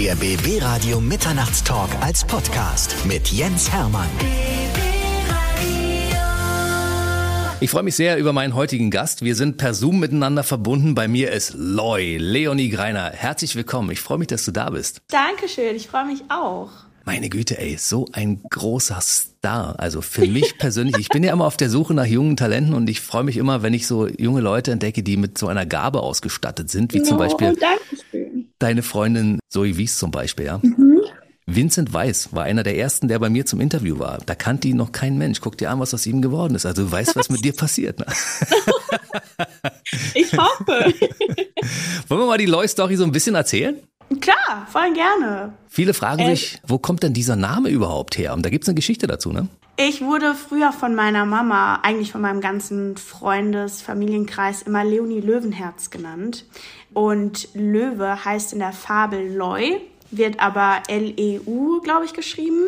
Der 0.00 0.16
BB 0.16 0.62
Radio 0.62 0.98
Mitternachtstalk 0.98 1.90
als 2.00 2.24
Podcast 2.24 2.96
mit 3.04 3.28
Jens 3.28 3.70
Hermann. 3.70 4.08
Ich 7.60 7.70
freue 7.70 7.82
mich 7.82 7.96
sehr 7.96 8.16
über 8.16 8.32
meinen 8.32 8.54
heutigen 8.54 8.90
Gast. 8.90 9.22
Wir 9.22 9.34
sind 9.34 9.58
per 9.58 9.74
Zoom 9.74 10.00
miteinander 10.00 10.42
verbunden. 10.42 10.94
Bei 10.94 11.06
mir 11.06 11.30
ist 11.32 11.52
Loy, 11.54 12.16
Leonie 12.16 12.70
Greiner. 12.70 13.10
Herzlich 13.10 13.54
willkommen. 13.56 13.90
Ich 13.90 14.00
freue 14.00 14.16
mich, 14.16 14.28
dass 14.28 14.46
du 14.46 14.52
da 14.52 14.70
bist. 14.70 15.02
Dankeschön, 15.08 15.76
ich 15.76 15.88
freue 15.88 16.06
mich 16.06 16.22
auch. 16.30 16.70
Meine 17.04 17.28
Güte, 17.28 17.58
ey, 17.58 17.76
so 17.76 18.06
ein 18.12 18.40
großer 18.48 19.02
Star. 19.02 19.74
Also 19.78 20.00
für 20.00 20.26
mich 20.26 20.56
persönlich, 20.58 20.96
ich 20.98 21.08
bin 21.10 21.22
ja 21.24 21.34
immer 21.34 21.44
auf 21.44 21.58
der 21.58 21.68
Suche 21.68 21.92
nach 21.92 22.06
jungen 22.06 22.38
Talenten 22.38 22.72
und 22.72 22.88
ich 22.88 23.02
freue 23.02 23.24
mich 23.24 23.36
immer, 23.36 23.62
wenn 23.62 23.74
ich 23.74 23.86
so 23.86 24.06
junge 24.06 24.40
Leute 24.40 24.72
entdecke, 24.72 25.02
die 25.02 25.18
mit 25.18 25.36
so 25.36 25.48
einer 25.48 25.66
Gabe 25.66 26.00
ausgestattet 26.00 26.70
sind, 26.70 26.94
wie 26.94 27.02
zum 27.02 27.18
Beispiel 27.18 27.54
deine 28.60 28.82
Freundin 28.82 29.40
Zoe 29.48 29.76
Wies 29.76 29.98
zum 29.98 30.10
Beispiel, 30.10 30.46
ja. 30.46 30.60
Mhm. 30.62 31.00
Vincent 31.46 31.92
Weiss 31.92 32.32
war 32.32 32.44
einer 32.44 32.62
der 32.62 32.78
ersten, 32.78 33.08
der 33.08 33.18
bei 33.18 33.28
mir 33.28 33.44
zum 33.44 33.60
Interview 33.60 33.98
war. 33.98 34.18
Da 34.24 34.36
kannte 34.36 34.68
ihn 34.68 34.76
noch 34.76 34.92
kein 34.92 35.18
Mensch. 35.18 35.40
Guck 35.40 35.58
dir 35.58 35.70
an, 35.70 35.80
was 35.80 35.92
aus 35.92 36.06
ihm 36.06 36.22
geworden 36.22 36.54
ist. 36.54 36.64
Also 36.64 36.84
du 36.84 36.92
weißt, 36.92 37.16
was 37.16 37.28
mit 37.28 37.44
dir 37.44 37.52
passiert. 37.52 37.98
Ne? 37.98 38.06
ich 40.14 40.32
hoffe. 40.32 40.94
Wollen 42.08 42.20
wir 42.20 42.26
mal 42.26 42.38
die 42.38 42.46
Loy-Story 42.46 42.96
so 42.96 43.02
ein 43.04 43.10
bisschen 43.10 43.34
erzählen? 43.34 43.76
Klar, 44.20 44.66
voll 44.70 44.92
gerne. 44.92 45.52
Viele 45.68 45.94
fragen 45.94 46.20
äh, 46.20 46.36
sich, 46.36 46.60
wo 46.66 46.78
kommt 46.78 47.02
denn 47.02 47.14
dieser 47.14 47.36
Name 47.36 47.68
überhaupt 47.68 48.18
her? 48.18 48.34
Und 48.34 48.44
da 48.44 48.50
gibt 48.50 48.64
es 48.64 48.68
eine 48.68 48.74
Geschichte 48.74 49.06
dazu, 49.06 49.32
ne? 49.32 49.48
Ich 49.82 50.02
wurde 50.02 50.34
früher 50.34 50.72
von 50.72 50.94
meiner 50.94 51.24
Mama, 51.24 51.76
eigentlich 51.76 52.12
von 52.12 52.20
meinem 52.20 52.42
ganzen 52.42 52.98
Freundes-, 52.98 53.80
Familienkreis 53.80 54.60
immer 54.60 54.84
Leonie 54.84 55.22
Löwenherz 55.22 55.88
genannt. 55.88 56.44
Und 56.92 57.48
Löwe 57.54 58.22
heißt 58.22 58.52
in 58.52 58.58
der 58.58 58.74
Fabel 58.74 59.34
Loi 59.34 59.80
wird 60.10 60.38
aber 60.38 60.82
L-E-U, 60.86 61.80
glaube 61.80 62.04
ich, 62.04 62.12
geschrieben. 62.12 62.66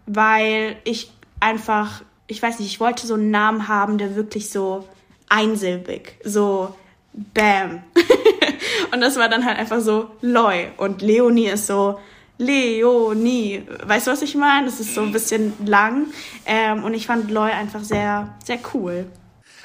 weil 0.06 0.78
ich 0.84 1.12
einfach, 1.40 2.04
ich 2.28 2.42
weiß 2.42 2.60
nicht, 2.60 2.70
ich 2.70 2.80
wollte 2.80 3.08
so 3.08 3.14
einen 3.14 3.32
Namen 3.32 3.68
haben, 3.68 3.98
der 3.98 4.16
wirklich 4.16 4.50
so 4.50 4.88
einsilbig, 5.30 6.18
so 6.24 6.76
Bam. 7.34 7.82
und 8.94 9.02
das 9.02 9.18
war 9.18 9.28
dann 9.28 9.44
halt 9.44 9.58
einfach 9.58 9.80
so 9.80 10.12
Loi. 10.22 10.68
Und 10.78 11.02
Leonie 11.02 11.48
ist 11.48 11.68
so 11.68 12.00
Leonie. 12.38 13.64
Weißt 13.86 14.08
du, 14.08 14.12
was 14.12 14.22
ich 14.22 14.36
meine? 14.36 14.68
Das 14.68 14.80
ist 14.80 14.94
so 14.94 15.02
ein 15.02 15.12
bisschen 15.12 15.54
lang. 15.66 16.08
Ähm, 16.46 16.84
und 16.84 16.94
ich 16.94 17.08
fand 17.08 17.32
Loi 17.32 17.50
einfach 17.50 17.84
sehr, 17.84 18.36
sehr 18.46 18.60
cool. 18.74 19.08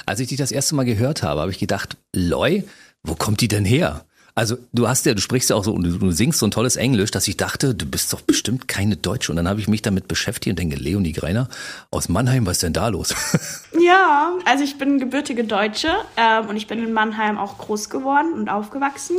Als 0.06 0.20
ich 0.20 0.28
dich 0.28 0.38
das 0.38 0.52
erste 0.52 0.74
Mal 0.74 0.84
gehört 0.84 1.22
habe, 1.22 1.40
habe 1.40 1.50
ich 1.50 1.58
gedacht, 1.58 1.96
Loi, 2.12 2.64
wo 3.02 3.14
kommt 3.14 3.40
die 3.40 3.48
denn 3.48 3.64
her? 3.64 4.04
Also 4.34 4.56
du 4.72 4.88
hast 4.88 5.04
ja, 5.04 5.12
du 5.12 5.20
sprichst 5.20 5.50
ja 5.50 5.56
auch 5.56 5.64
so 5.64 5.74
und 5.74 5.84
du, 5.84 6.10
singst 6.10 6.38
so 6.38 6.46
ein 6.46 6.50
tolles 6.50 6.76
Englisch, 6.76 7.10
dass 7.10 7.28
ich 7.28 7.36
dachte, 7.36 7.74
du 7.74 7.84
bist 7.84 8.12
doch 8.14 8.22
bestimmt 8.22 8.66
keine 8.66 8.96
Deutsche. 8.96 9.30
Und 9.30 9.36
dann 9.36 9.46
habe 9.46 9.60
ich 9.60 9.68
mich 9.68 9.82
damit 9.82 10.08
beschäftigt 10.08 10.52
und 10.52 10.58
denke, 10.58 10.76
Leonie 10.76 11.12
Greiner 11.12 11.48
aus 11.90 12.08
Mannheim, 12.08 12.46
was 12.46 12.54
ist 12.54 12.62
denn 12.62 12.72
da 12.72 12.88
los? 12.88 13.14
Ja, 13.78 14.34
also 14.44 14.62
ich 14.62 14.78
bin 14.78 15.00
gebürtige 15.00 15.42
Deutsche 15.42 15.88
ähm, 16.16 16.46
und 16.46 16.56
ich 16.56 16.68
bin 16.68 16.80
in 16.80 16.92
Mannheim 16.92 17.36
auch 17.36 17.58
groß 17.58 17.90
geworden 17.90 18.32
und 18.32 18.48
aufgewachsen. 18.48 19.16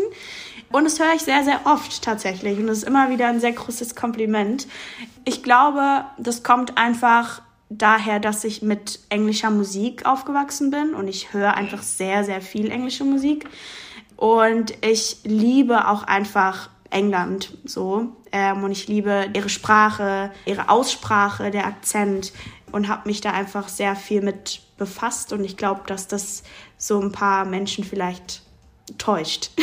Und 0.71 0.85
das 0.85 0.99
höre 0.99 1.13
ich 1.13 1.21
sehr, 1.21 1.43
sehr 1.43 1.65
oft 1.65 2.01
tatsächlich. 2.01 2.57
Und 2.57 2.67
das 2.67 2.77
ist 2.77 2.83
immer 2.85 3.09
wieder 3.09 3.27
ein 3.27 3.41
sehr 3.41 3.51
großes 3.51 3.93
Kompliment. 3.93 4.67
Ich 5.25 5.43
glaube, 5.43 6.05
das 6.17 6.43
kommt 6.43 6.77
einfach 6.77 7.41
daher, 7.69 8.19
dass 8.19 8.43
ich 8.43 8.61
mit 8.61 8.99
englischer 9.09 9.49
Musik 9.49 10.05
aufgewachsen 10.05 10.71
bin 10.71 10.93
und 10.93 11.07
ich 11.07 11.33
höre 11.33 11.55
einfach 11.55 11.81
sehr, 11.81 12.23
sehr 12.23 12.41
viel 12.41 12.71
englische 12.71 13.03
Musik. 13.03 13.47
Und 14.15 14.73
ich 14.81 15.17
liebe 15.23 15.87
auch 15.87 16.03
einfach 16.03 16.69
England 16.89 17.57
so. 17.65 18.15
Ähm, 18.31 18.63
und 18.63 18.71
ich 18.71 18.87
liebe 18.87 19.27
ihre 19.33 19.49
Sprache, 19.49 20.31
ihre 20.45 20.69
Aussprache, 20.69 21.51
der 21.51 21.65
Akzent 21.65 22.31
und 22.71 22.87
habe 22.87 23.07
mich 23.07 23.21
da 23.21 23.31
einfach 23.31 23.67
sehr 23.67 23.95
viel 23.95 24.21
mit 24.21 24.61
befasst. 24.77 25.33
Und 25.33 25.43
ich 25.43 25.57
glaube, 25.57 25.81
dass 25.87 26.07
das 26.07 26.43
so 26.77 26.99
ein 26.99 27.11
paar 27.11 27.45
Menschen 27.45 27.83
vielleicht 27.83 28.43
täuscht. 28.97 29.51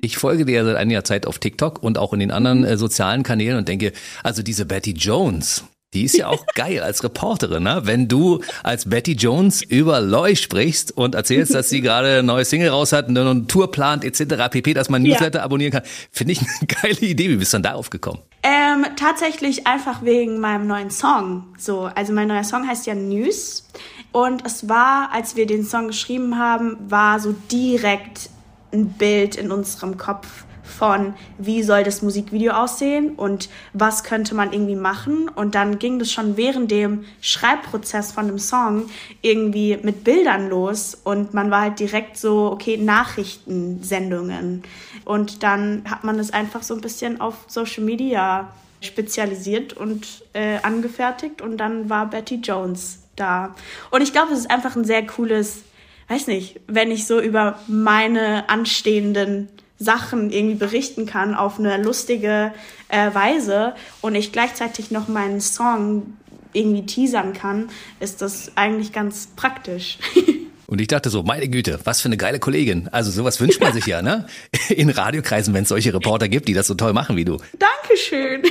Ich 0.00 0.18
folge 0.18 0.44
dir 0.44 0.66
seit 0.66 0.76
einiger 0.76 1.02
Zeit 1.02 1.26
auf 1.26 1.38
TikTok 1.38 1.82
und 1.82 1.96
auch 1.96 2.12
in 2.12 2.20
den 2.20 2.30
anderen 2.30 2.62
äh, 2.62 2.76
sozialen 2.76 3.22
Kanälen 3.22 3.56
und 3.56 3.68
denke, 3.68 3.94
also 4.22 4.42
diese 4.42 4.66
Betty 4.66 4.90
Jones, 4.90 5.64
die 5.94 6.04
ist 6.04 6.16
ja 6.16 6.28
auch 6.28 6.44
geil 6.54 6.80
als 6.80 7.02
Reporterin, 7.04 7.62
ne? 7.62 7.82
Wenn 7.84 8.08
du 8.08 8.42
als 8.62 8.88
Betty 8.88 9.12
Jones 9.12 9.62
über 9.62 10.00
Loy 10.00 10.36
sprichst 10.36 10.92
und 10.92 11.14
erzählst, 11.14 11.54
dass 11.54 11.68
sie 11.68 11.80
gerade 11.80 12.08
eine 12.08 12.22
neue 12.22 12.44
Single 12.44 12.68
raus 12.68 12.92
hat, 12.92 13.08
eine 13.08 13.46
Tour 13.46 13.70
plant 13.70 14.04
etc. 14.04 14.50
pp, 14.50 14.74
dass 14.74 14.88
man 14.90 15.02
Newsletter 15.02 15.38
ja. 15.38 15.44
abonnieren 15.44 15.72
kann, 15.72 15.82
finde 16.10 16.32
ich 16.32 16.40
eine 16.40 16.66
geile 16.82 17.00
Idee. 17.00 17.30
Wie 17.30 17.36
bist 17.36 17.52
du 17.52 17.56
dann 17.56 17.62
darauf 17.62 17.90
gekommen? 17.90 18.20
Ähm, 18.42 18.84
tatsächlich 18.96 19.66
einfach 19.66 20.02
wegen 20.02 20.38
meinem 20.40 20.66
neuen 20.66 20.90
Song. 20.90 21.44
So, 21.56 21.88
also 21.94 22.12
mein 22.12 22.28
neuer 22.28 22.44
Song 22.44 22.68
heißt 22.68 22.86
ja 22.86 22.94
News 22.94 23.66
und 24.12 24.44
es 24.44 24.68
war, 24.68 25.10
als 25.12 25.36
wir 25.36 25.46
den 25.46 25.64
Song 25.64 25.88
geschrieben 25.88 26.38
haben, 26.38 26.76
war 26.88 27.20
so 27.20 27.34
direkt 27.50 28.28
ein 28.72 28.88
Bild 28.90 29.36
in 29.36 29.50
unserem 29.50 29.96
Kopf 29.96 30.44
von, 30.64 31.14
wie 31.38 31.62
soll 31.62 31.84
das 31.84 32.02
Musikvideo 32.02 32.52
aussehen 32.52 33.14
und 33.16 33.48
was 33.72 34.02
könnte 34.02 34.34
man 34.34 34.52
irgendwie 34.52 34.76
machen. 34.76 35.28
Und 35.28 35.54
dann 35.54 35.78
ging 35.78 35.98
das 35.98 36.10
schon 36.10 36.36
während 36.36 36.70
dem 36.70 37.04
Schreibprozess 37.20 38.12
von 38.12 38.26
dem 38.26 38.38
Song 38.38 38.86
irgendwie 39.22 39.78
mit 39.82 40.02
Bildern 40.04 40.48
los 40.48 40.96
und 41.04 41.34
man 41.34 41.50
war 41.50 41.62
halt 41.62 41.78
direkt 41.78 42.16
so, 42.16 42.50
okay, 42.50 42.76
Nachrichtensendungen. 42.76 44.62
Und 45.04 45.42
dann 45.42 45.82
hat 45.88 46.02
man 46.02 46.18
es 46.18 46.32
einfach 46.32 46.62
so 46.62 46.74
ein 46.74 46.80
bisschen 46.80 47.20
auf 47.20 47.34
Social 47.46 47.84
Media 47.84 48.50
spezialisiert 48.80 49.72
und 49.72 50.24
äh, 50.32 50.58
angefertigt 50.62 51.42
und 51.42 51.58
dann 51.58 51.88
war 51.88 52.08
Betty 52.08 52.36
Jones 52.36 53.00
da. 53.16 53.54
Und 53.90 54.02
ich 54.02 54.12
glaube, 54.12 54.32
es 54.32 54.40
ist 54.40 54.50
einfach 54.50 54.76
ein 54.76 54.84
sehr 54.84 55.06
cooles, 55.06 55.62
weiß 56.08 56.26
nicht, 56.26 56.60
wenn 56.66 56.90
ich 56.90 57.06
so 57.06 57.20
über 57.20 57.58
meine 57.66 58.48
anstehenden 58.48 59.48
Sachen 59.78 60.30
irgendwie 60.30 60.54
berichten 60.56 61.06
kann 61.06 61.34
auf 61.34 61.58
eine 61.58 61.82
lustige 61.82 62.52
äh, 62.88 63.12
Weise 63.14 63.74
und 64.00 64.14
ich 64.14 64.32
gleichzeitig 64.32 64.90
noch 64.90 65.08
meinen 65.08 65.40
Song 65.40 66.14
irgendwie 66.52 66.86
teasern 66.86 67.32
kann, 67.32 67.68
ist 68.00 68.22
das 68.22 68.52
eigentlich 68.54 68.92
ganz 68.92 69.28
praktisch. 69.36 69.98
Und 70.66 70.80
ich 70.80 70.86
dachte 70.86 71.10
so, 71.10 71.22
meine 71.22 71.46
Güte, 71.48 71.78
was 71.84 72.00
für 72.00 72.06
eine 72.08 72.16
geile 72.16 72.38
Kollegin. 72.38 72.88
Also 72.90 73.10
sowas 73.10 73.38
wünscht 73.38 73.60
man 73.60 73.74
sich 73.74 73.86
ja, 73.86 74.00
ne? 74.00 74.26
In 74.70 74.88
Radiokreisen, 74.88 75.52
wenn 75.52 75.64
es 75.64 75.68
solche 75.68 75.92
Reporter 75.92 76.28
gibt, 76.28 76.48
die 76.48 76.54
das 76.54 76.66
so 76.66 76.74
toll 76.74 76.94
machen 76.94 77.16
wie 77.16 77.24
du. 77.26 77.36
Dankeschön. 77.58 78.42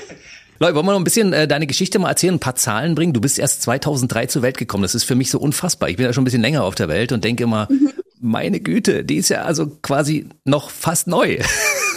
Leute, 0.58 0.74
wollen 0.74 0.86
wir 0.86 0.92
noch 0.92 1.00
ein 1.00 1.04
bisschen 1.04 1.32
äh, 1.32 1.46
deine 1.46 1.68
Geschichte 1.68 2.00
mal 2.00 2.08
erzählen, 2.08 2.34
ein 2.34 2.40
paar 2.40 2.56
Zahlen 2.56 2.96
bringen? 2.96 3.12
Du 3.12 3.20
bist 3.20 3.38
erst 3.38 3.62
2003 3.62 4.26
zur 4.26 4.42
Welt 4.42 4.58
gekommen. 4.58 4.82
Das 4.82 4.96
ist 4.96 5.04
für 5.04 5.14
mich 5.14 5.30
so 5.30 5.38
unfassbar. 5.38 5.88
Ich 5.88 5.96
bin 5.96 6.04
ja 6.04 6.12
schon 6.12 6.22
ein 6.22 6.24
bisschen 6.24 6.42
länger 6.42 6.64
auf 6.64 6.74
der 6.74 6.88
Welt 6.88 7.12
und 7.12 7.22
denke 7.22 7.44
immer, 7.44 7.68
mhm 7.70 7.92
meine 8.22 8.60
Güte, 8.60 9.04
die 9.04 9.16
ist 9.16 9.28
ja 9.28 9.42
also 9.42 9.66
quasi 9.82 10.26
noch 10.44 10.70
fast 10.70 11.06
neu. 11.06 11.38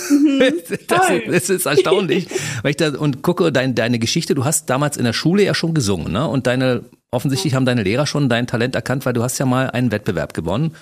Mhm, 0.08 0.40
das, 0.88 1.02
das, 1.28 1.50
ist 1.50 1.66
erstaunlich. 1.66 2.28
Da, 2.78 2.90
und 2.90 3.24
gucke 3.24 3.52
dein, 3.52 3.74
deine 3.74 3.98
Geschichte, 3.98 4.36
du 4.36 4.46
hast 4.46 4.70
damals 4.70 4.98
in 4.98 5.04
der 5.04 5.14
Schule 5.14 5.44
ja 5.44 5.56
schon 5.56 5.74
gesungen, 5.74 6.12
ne? 6.12 6.28
Und 6.28 6.46
deine, 6.46 6.84
offensichtlich 7.10 7.56
haben 7.56 7.66
deine 7.66 7.82
Lehrer 7.82 8.06
schon 8.06 8.30
dein 8.30 8.46
Talent 8.46 8.76
erkannt, 8.76 9.08
weil 9.08 9.14
du 9.14 9.24
hast 9.24 9.40
ja 9.40 9.48
mal 9.48 9.72
einen 9.72 9.92
Wettbewerb 9.92 10.36
gewonnen. 10.36 10.76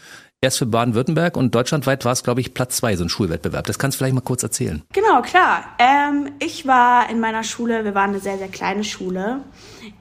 Erst 0.44 0.58
für 0.58 0.66
Baden-Württemberg 0.66 1.38
und 1.38 1.56
deutschlandweit 1.56 2.04
war 2.04 2.12
es, 2.12 2.22
glaube 2.22 2.42
ich, 2.42 2.54
Platz 2.54 2.76
zwei, 2.76 2.98
so 2.98 3.06
ein 3.06 3.10
Schulwettbewerb. 3.10 3.66
Das 3.66 3.80
kannst 3.80 3.96
du 3.96 4.00
vielleicht 4.00 4.14
mal 4.14 4.20
kurz 4.20 4.44
erzählen. 4.44 4.82
Genau, 4.92 5.22
klar. 5.22 5.64
Ähm, 5.80 6.32
ich 6.40 6.68
war 6.68 7.10
in 7.10 7.22
meiner 7.22 7.46
Schule, 7.46 7.86
wir 7.86 7.96
waren 7.96 8.10
eine 8.10 8.20
sehr, 8.20 8.38
sehr 8.38 8.50
kleine 8.50 8.84
Schule. 8.84 9.40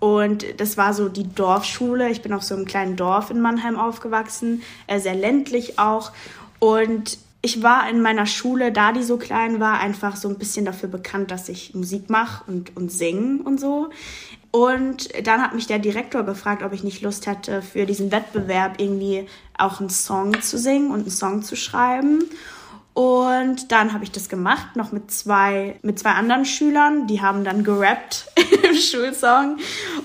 Und 0.01 0.45
das 0.57 0.77
war 0.77 0.95
so 0.95 1.09
die 1.09 1.33
Dorfschule. 1.33 2.11
Ich 2.11 2.23
bin 2.23 2.33
auf 2.33 2.43
so 2.43 2.57
einem 2.57 2.65
kleinen 2.65 2.97
Dorf 2.97 3.31
in 3.31 3.41
Mannheim 3.41 3.79
aufgewachsen, 3.79 4.63
äh, 4.89 4.99
sehr 4.99 5.15
ländlich 5.15 5.79
auch. 5.79 6.11
Und 6.59 7.19
ich 7.41 7.63
war 7.63 7.89
in 7.89 8.03
meiner 8.03 8.27
Schule, 8.27 8.73
da 8.73 8.91
die 8.91 9.05
so 9.05 9.19
klein 9.19 9.61
war, 9.61 9.79
einfach 9.79 10.17
so 10.17 10.29
ein 10.29 10.39
bisschen 10.39 10.65
dafür 10.65 10.89
bekannt, 10.89 11.31
dass 11.31 11.49
ich 11.49 11.73
Musik 11.75 12.11
mache 12.11 12.43
und, 12.51 12.77
und 12.77 12.91
singen 12.91 13.43
und 13.43 13.61
so. 13.61 13.91
Und 14.53 15.09
dann 15.27 15.41
hat 15.41 15.55
mich 15.55 15.67
der 15.67 15.79
Direktor 15.79 16.25
gefragt, 16.25 16.63
ob 16.63 16.75
ich 16.75 16.85
nicht 16.85 17.01
Lust 17.01 17.27
hätte, 17.27 17.63
für 17.63 17.87
diesen 17.87 18.13
Wettbewerb 18.13 18.81
irgendwie 18.81 19.27
auch 19.63 19.81
einen 19.81 19.91
Song 19.91 20.41
zu 20.41 20.59
singen 20.59 20.91
und 20.91 21.01
einen 21.01 21.11
Song 21.11 21.43
zu 21.43 21.57
schreiben. 21.57 22.25
Und 22.95 23.73
dann 23.73 23.95
habe 23.95 24.05
ich 24.05 24.11
das 24.11 24.29
gemacht, 24.29 24.77
noch 24.77 24.93
mit 24.93 25.11
zwei, 25.11 25.79
mit 25.83 25.99
zwei 25.99 26.11
anderen 26.11 26.45
Schülern. 26.45 27.07
Die 27.07 27.23
haben 27.23 27.43
dann 27.43 27.65
gerappt 27.65 28.27
im 28.63 28.77
Schulsong. 28.77 29.59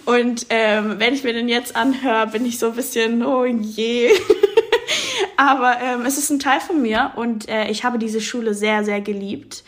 Und 0.06 0.46
ähm, 0.50 0.96
wenn 0.98 1.14
ich 1.14 1.24
mir 1.24 1.34
den 1.34 1.50
jetzt 1.50 1.76
anhöre, 1.76 2.28
bin 2.28 2.46
ich 2.46 2.60
so 2.60 2.68
ein 2.68 2.76
bisschen, 2.76 3.26
oh 3.26 3.46
je. 3.46 4.12
Aber 5.38 5.80
ähm, 5.82 6.06
es 6.06 6.18
ist 6.18 6.30
ein 6.30 6.40
Teil 6.40 6.62
von 6.62 6.82
mir 6.82 7.12
und 7.16 7.48
äh, 7.50 7.70
ich 7.70 7.84
habe 7.84 8.00
diese 8.00 8.22
Schule 8.22 8.54
sehr, 8.54 8.84
sehr 8.84 9.02
geliebt. 9.02 9.64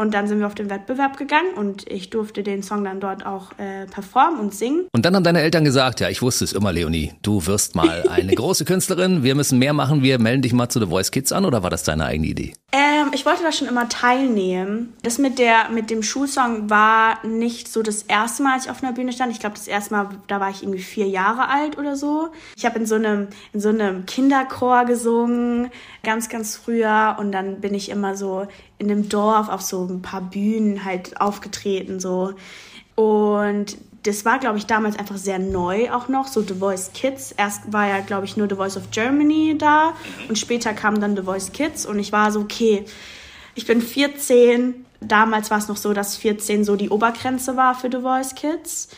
Und 0.00 0.14
dann 0.14 0.26
sind 0.26 0.38
wir 0.38 0.46
auf 0.46 0.54
den 0.54 0.70
Wettbewerb 0.70 1.18
gegangen 1.18 1.52
und 1.56 1.86
ich 1.86 2.08
durfte 2.08 2.42
den 2.42 2.62
Song 2.62 2.84
dann 2.84 3.00
dort 3.00 3.26
auch 3.26 3.52
äh, 3.58 3.84
performen 3.84 4.40
und 4.40 4.54
singen. 4.54 4.86
Und 4.92 5.04
dann 5.04 5.14
haben 5.14 5.24
deine 5.24 5.42
Eltern 5.42 5.62
gesagt, 5.62 6.00
ja, 6.00 6.08
ich 6.08 6.22
wusste 6.22 6.42
es 6.46 6.54
immer, 6.54 6.72
Leonie, 6.72 7.12
du 7.20 7.46
wirst 7.46 7.74
mal 7.74 8.08
eine 8.10 8.34
große 8.34 8.64
Künstlerin, 8.64 9.24
wir 9.24 9.34
müssen 9.34 9.58
mehr 9.58 9.74
machen, 9.74 10.02
wir 10.02 10.18
melden 10.18 10.40
dich 10.40 10.54
mal 10.54 10.70
zu 10.70 10.80
The 10.80 10.86
Voice 10.86 11.10
Kids 11.10 11.32
an 11.32 11.44
oder 11.44 11.62
war 11.62 11.68
das 11.68 11.82
deine 11.82 12.06
eigene 12.06 12.28
Idee? 12.28 12.54
Ähm, 12.72 13.10
ich 13.12 13.26
wollte 13.26 13.42
da 13.42 13.52
schon 13.52 13.68
immer 13.68 13.90
teilnehmen. 13.90 14.94
Das 15.02 15.18
mit 15.18 15.38
der 15.38 15.68
mit 15.68 15.90
dem 15.90 16.02
Schulsong 16.02 16.70
war 16.70 17.18
nicht 17.26 17.68
so 17.68 17.82
das 17.82 18.02
erste 18.02 18.42
Mal, 18.42 18.54
als 18.54 18.64
ich 18.64 18.70
auf 18.70 18.82
einer 18.82 18.92
Bühne 18.92 19.12
stand. 19.12 19.32
Ich 19.32 19.40
glaube, 19.40 19.56
das 19.56 19.68
erste 19.68 19.92
Mal, 19.92 20.08
da 20.28 20.40
war 20.40 20.48
ich 20.48 20.62
irgendwie 20.62 20.80
vier 20.80 21.08
Jahre 21.08 21.48
alt 21.48 21.76
oder 21.76 21.96
so. 21.96 22.28
Ich 22.56 22.64
habe 22.64 22.78
in 22.78 22.86
so 22.86 22.94
einem 22.94 23.28
in 23.52 23.60
so 23.60 23.68
einem 23.68 24.06
Kinderchor 24.06 24.86
gesungen, 24.86 25.70
ganz 26.02 26.28
ganz 26.28 26.56
früher 26.56 27.16
und 27.18 27.32
dann 27.32 27.60
bin 27.60 27.74
ich 27.74 27.88
immer 27.90 28.16
so 28.16 28.46
in 28.78 28.88
dem 28.88 29.08
Dorf 29.08 29.48
auf 29.48 29.62
so 29.62 29.84
ein 29.84 30.02
paar 30.02 30.22
Bühnen 30.22 30.84
halt 30.84 31.20
aufgetreten 31.20 32.00
so 32.00 32.34
und 32.94 33.76
das 34.02 34.24
war, 34.24 34.38
glaube 34.38 34.56
ich, 34.58 34.66
damals 34.66 34.98
einfach 34.98 35.18
sehr 35.18 35.38
neu 35.38 35.90
auch 35.90 36.08
noch, 36.08 36.26
so 36.26 36.40
The 36.40 36.54
Voice 36.54 36.90
Kids. 36.94 37.32
Erst 37.32 37.72
war 37.72 37.86
ja, 37.86 38.00
glaube 38.00 38.24
ich, 38.24 38.36
nur 38.36 38.48
The 38.48 38.54
Voice 38.54 38.76
of 38.76 38.90
Germany 38.90 39.56
da 39.58 39.92
und 40.28 40.38
später 40.38 40.72
kam 40.72 41.00
dann 41.00 41.16
The 41.16 41.22
Voice 41.22 41.52
Kids 41.52 41.84
und 41.84 41.98
ich 41.98 42.12
war 42.12 42.32
so, 42.32 42.40
okay, 42.40 42.84
ich 43.54 43.66
bin 43.66 43.82
14. 43.82 44.86
Damals 45.00 45.50
war 45.50 45.58
es 45.58 45.68
noch 45.68 45.76
so, 45.76 45.92
dass 45.92 46.16
14 46.16 46.64
so 46.64 46.76
die 46.76 46.90
Obergrenze 46.90 47.56
war 47.56 47.74
für 47.74 47.90
The 47.90 48.00
Voice 48.00 48.34
Kids. 48.34 48.88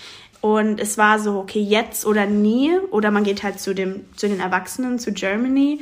Und 0.41 0.81
es 0.81 0.99
war 0.99 1.21
so, 1.21 1.39
okay, 1.39 1.61
jetzt 1.61 2.05
oder 2.05 2.27
nie. 2.27 2.77
Oder 2.91 3.11
man 3.13 3.23
geht 3.23 3.43
halt 3.45 3.61
zu, 3.61 3.75
dem, 3.75 4.05
zu 4.17 4.29
den 4.29 4.41
Erwachsenen, 4.41 4.99
zu 4.99 5.13
Germany. 5.13 5.81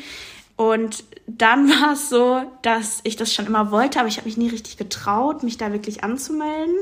Und 0.56 1.05
dann 1.38 1.68
war 1.68 1.92
es 1.92 2.08
so, 2.08 2.42
dass 2.62 3.00
ich 3.04 3.16
das 3.16 3.34
schon 3.34 3.46
immer 3.46 3.70
wollte, 3.70 3.98
aber 3.98 4.08
ich 4.08 4.16
habe 4.16 4.26
mich 4.26 4.36
nie 4.36 4.48
richtig 4.48 4.76
getraut, 4.76 5.42
mich 5.42 5.58
da 5.58 5.72
wirklich 5.72 6.02
anzumelden. 6.04 6.74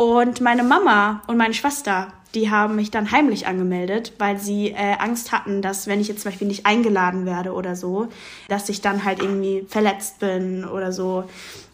Und 0.00 0.40
meine 0.40 0.62
Mama 0.62 1.20
und 1.26 1.36
meine 1.36 1.52
Schwester, 1.52 2.06
die 2.34 2.50
haben 2.50 2.74
mich 2.74 2.90
dann 2.90 3.12
heimlich 3.12 3.46
angemeldet, 3.46 4.14
weil 4.16 4.38
sie 4.38 4.70
äh, 4.70 4.96
Angst 4.98 5.30
hatten, 5.30 5.60
dass 5.60 5.88
wenn 5.88 6.00
ich 6.00 6.08
jetzt 6.08 6.22
zum 6.22 6.30
Beispiel 6.30 6.48
nicht 6.48 6.64
eingeladen 6.64 7.26
werde 7.26 7.52
oder 7.52 7.76
so, 7.76 8.08
dass 8.48 8.70
ich 8.70 8.80
dann 8.80 9.04
halt 9.04 9.20
irgendwie 9.20 9.66
verletzt 9.68 10.18
bin 10.18 10.64
oder 10.64 10.90
so. 10.90 11.24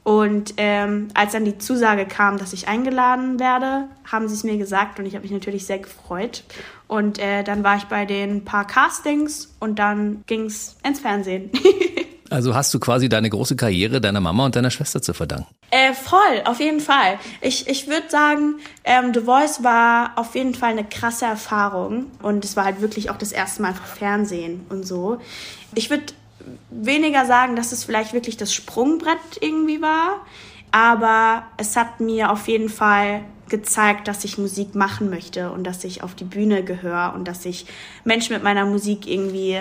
Und 0.02 0.54
ähm, 0.56 1.06
als 1.14 1.34
dann 1.34 1.44
die 1.44 1.58
Zusage 1.58 2.04
kam, 2.04 2.36
dass 2.36 2.52
ich 2.52 2.66
eingeladen 2.66 3.38
werde, 3.38 3.84
haben 4.10 4.26
sie 4.26 4.34
es 4.34 4.42
mir 4.42 4.56
gesagt 4.56 4.98
und 4.98 5.06
ich 5.06 5.14
habe 5.14 5.22
mich 5.22 5.30
natürlich 5.30 5.64
sehr 5.64 5.78
gefreut. 5.78 6.42
Und 6.88 7.20
äh, 7.20 7.44
dann 7.44 7.62
war 7.62 7.76
ich 7.76 7.84
bei 7.84 8.06
den 8.06 8.44
paar 8.44 8.66
Castings 8.66 9.54
und 9.60 9.78
dann 9.78 10.24
ging 10.26 10.46
es 10.46 10.76
ins 10.82 10.98
Fernsehen. 10.98 11.52
Also 12.30 12.54
hast 12.54 12.72
du 12.74 12.80
quasi 12.80 13.08
deine 13.08 13.30
große 13.30 13.56
Karriere 13.56 14.00
deiner 14.00 14.20
Mama 14.20 14.46
und 14.46 14.56
deiner 14.56 14.70
Schwester 14.70 15.02
zu 15.02 15.14
verdanken? 15.14 15.46
Äh, 15.70 15.94
voll, 15.94 16.42
auf 16.44 16.60
jeden 16.60 16.80
Fall. 16.80 17.18
Ich, 17.40 17.68
ich 17.68 17.88
würde 17.88 18.08
sagen, 18.08 18.56
ähm, 18.84 19.12
The 19.14 19.20
Voice 19.20 19.62
war 19.62 20.12
auf 20.16 20.34
jeden 20.34 20.54
Fall 20.54 20.70
eine 20.70 20.84
krasse 20.84 21.24
Erfahrung 21.24 22.06
und 22.22 22.44
es 22.44 22.56
war 22.56 22.64
halt 22.64 22.80
wirklich 22.80 23.10
auch 23.10 23.18
das 23.18 23.32
erste 23.32 23.62
Mal 23.62 23.68
einfach 23.68 23.86
Fernsehen 23.86 24.64
und 24.68 24.86
so. 24.86 25.18
Ich 25.74 25.90
würde 25.90 26.04
weniger 26.70 27.26
sagen, 27.26 27.56
dass 27.56 27.72
es 27.72 27.84
vielleicht 27.84 28.12
wirklich 28.12 28.36
das 28.36 28.52
Sprungbrett 28.52 29.18
irgendwie 29.40 29.82
war, 29.82 30.24
aber 30.70 31.44
es 31.56 31.76
hat 31.76 32.00
mir 32.00 32.30
auf 32.30 32.48
jeden 32.48 32.68
Fall 32.68 33.22
gezeigt, 33.48 34.08
dass 34.08 34.24
ich 34.24 34.38
Musik 34.38 34.74
machen 34.74 35.10
möchte 35.10 35.50
und 35.50 35.64
dass 35.64 35.84
ich 35.84 36.02
auf 36.02 36.14
die 36.14 36.24
Bühne 36.24 36.64
gehöre 36.64 37.12
und 37.14 37.26
dass 37.28 37.44
ich 37.44 37.66
Menschen 38.04 38.34
mit 38.34 38.42
meiner 38.42 38.66
Musik 38.66 39.06
irgendwie 39.06 39.60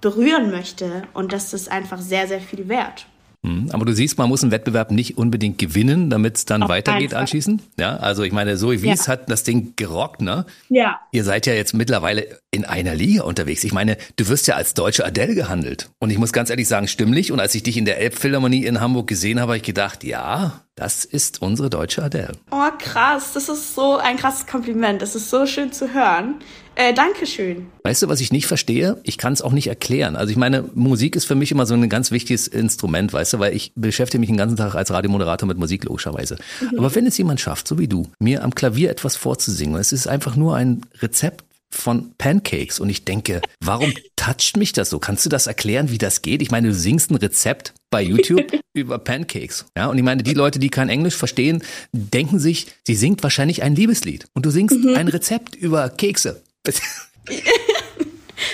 berühren 0.00 0.50
möchte. 0.50 1.02
Und 1.14 1.32
das 1.32 1.52
ist 1.52 1.70
einfach 1.70 2.00
sehr, 2.00 2.26
sehr 2.28 2.40
viel 2.40 2.68
wert. 2.68 3.06
Mhm. 3.42 3.70
Aber 3.72 3.86
du 3.86 3.94
siehst, 3.94 4.18
man 4.18 4.28
muss 4.28 4.42
einen 4.42 4.52
Wettbewerb 4.52 4.90
nicht 4.90 5.16
unbedingt 5.16 5.58
gewinnen, 5.58 6.10
damit 6.10 6.36
es 6.36 6.44
dann 6.44 6.62
Auf 6.62 6.68
weitergeht 6.68 7.14
anschließend. 7.14 7.62
Ja, 7.78 7.96
also 7.96 8.22
ich 8.22 8.32
meine, 8.32 8.56
Zoe 8.56 8.82
Wies 8.82 9.06
ja. 9.06 9.12
hat 9.12 9.30
das 9.30 9.44
Ding 9.44 9.72
gerockt, 9.76 10.20
ne? 10.20 10.44
Ja. 10.68 11.00
Ihr 11.12 11.24
seid 11.24 11.46
ja 11.46 11.54
jetzt 11.54 11.72
mittlerweile 11.72 12.26
in 12.50 12.64
einer 12.64 12.94
Liga 12.94 13.22
unterwegs. 13.22 13.64
Ich 13.64 13.72
meine, 13.72 13.96
du 14.16 14.28
wirst 14.28 14.46
ja 14.46 14.56
als 14.56 14.74
deutsche 14.74 15.06
Adele 15.06 15.34
gehandelt. 15.34 15.90
Und 16.00 16.10
ich 16.10 16.18
muss 16.18 16.32
ganz 16.32 16.50
ehrlich 16.50 16.68
sagen, 16.68 16.86
stimmlich. 16.86 17.32
Und 17.32 17.40
als 17.40 17.54
ich 17.54 17.62
dich 17.62 17.76
in 17.78 17.86
der 17.86 17.98
Elbphilharmonie 17.98 18.64
in 18.66 18.80
Hamburg 18.80 19.06
gesehen 19.06 19.40
habe, 19.40 19.52
habe 19.52 19.56
ich 19.56 19.62
gedacht, 19.62 20.04
ja, 20.04 20.60
das 20.80 21.04
ist 21.04 21.42
unsere 21.42 21.68
deutsche 21.68 22.02
Adele. 22.02 22.32
Oh, 22.50 22.70
krass. 22.78 23.34
Das 23.34 23.50
ist 23.50 23.74
so 23.74 23.98
ein 23.98 24.16
krasses 24.16 24.46
Kompliment. 24.46 25.02
Das 25.02 25.14
ist 25.14 25.28
so 25.28 25.44
schön 25.44 25.74
zu 25.74 25.92
hören. 25.92 26.36
Äh, 26.74 26.94
Dankeschön. 26.94 27.66
Weißt 27.84 28.00
du, 28.00 28.08
was 28.08 28.22
ich 28.22 28.32
nicht 28.32 28.46
verstehe? 28.46 28.98
Ich 29.02 29.18
kann 29.18 29.34
es 29.34 29.42
auch 29.42 29.52
nicht 29.52 29.66
erklären. 29.66 30.16
Also 30.16 30.30
ich 30.30 30.38
meine, 30.38 30.64
Musik 30.74 31.16
ist 31.16 31.26
für 31.26 31.34
mich 31.34 31.52
immer 31.52 31.66
so 31.66 31.74
ein 31.74 31.86
ganz 31.90 32.10
wichtiges 32.12 32.48
Instrument, 32.48 33.12
weißt 33.12 33.34
du, 33.34 33.38
weil 33.40 33.54
ich 33.54 33.72
beschäftige 33.76 34.20
mich 34.20 34.30
den 34.30 34.38
ganzen 34.38 34.56
Tag 34.56 34.74
als 34.74 34.90
Radiomoderator 34.90 35.46
mit 35.46 35.58
Musik, 35.58 35.84
logischerweise. 35.84 36.38
Mhm. 36.62 36.78
Aber 36.78 36.94
wenn 36.94 37.04
es 37.04 37.18
jemand 37.18 37.40
schafft, 37.40 37.68
so 37.68 37.78
wie 37.78 37.86
du, 37.86 38.06
mir 38.18 38.42
am 38.42 38.54
Klavier 38.54 38.90
etwas 38.90 39.16
vorzusingen, 39.16 39.78
es 39.78 39.92
ist 39.92 40.06
einfach 40.06 40.34
nur 40.34 40.56
ein 40.56 40.80
Rezept 41.02 41.44
von 41.70 42.14
Pancakes 42.18 42.80
und 42.80 42.90
ich 42.90 43.04
denke, 43.04 43.40
warum 43.60 43.94
toucht 44.16 44.56
mich 44.56 44.72
das 44.72 44.90
so? 44.90 44.98
Kannst 44.98 45.24
du 45.24 45.30
das 45.30 45.46
erklären, 45.46 45.90
wie 45.90 45.98
das 45.98 46.22
geht? 46.22 46.42
Ich 46.42 46.50
meine, 46.50 46.68
du 46.68 46.74
singst 46.74 47.10
ein 47.10 47.16
Rezept 47.16 47.74
bei 47.90 48.02
YouTube 48.02 48.52
über 48.72 48.98
Pancakes. 48.98 49.66
Ja, 49.76 49.86
und 49.86 49.96
ich 49.96 50.04
meine, 50.04 50.22
die 50.22 50.34
Leute, 50.34 50.58
die 50.58 50.68
kein 50.68 50.88
Englisch 50.88 51.16
verstehen, 51.16 51.62
denken 51.92 52.38
sich, 52.38 52.66
sie 52.86 52.96
singt 52.96 53.22
wahrscheinlich 53.22 53.62
ein 53.62 53.74
Liebeslied 53.74 54.26
und 54.34 54.46
du 54.46 54.50
singst 54.50 54.76
mhm. 54.78 54.94
ein 54.96 55.08
Rezept 55.08 55.54
über 55.54 55.88
Kekse. 55.88 56.42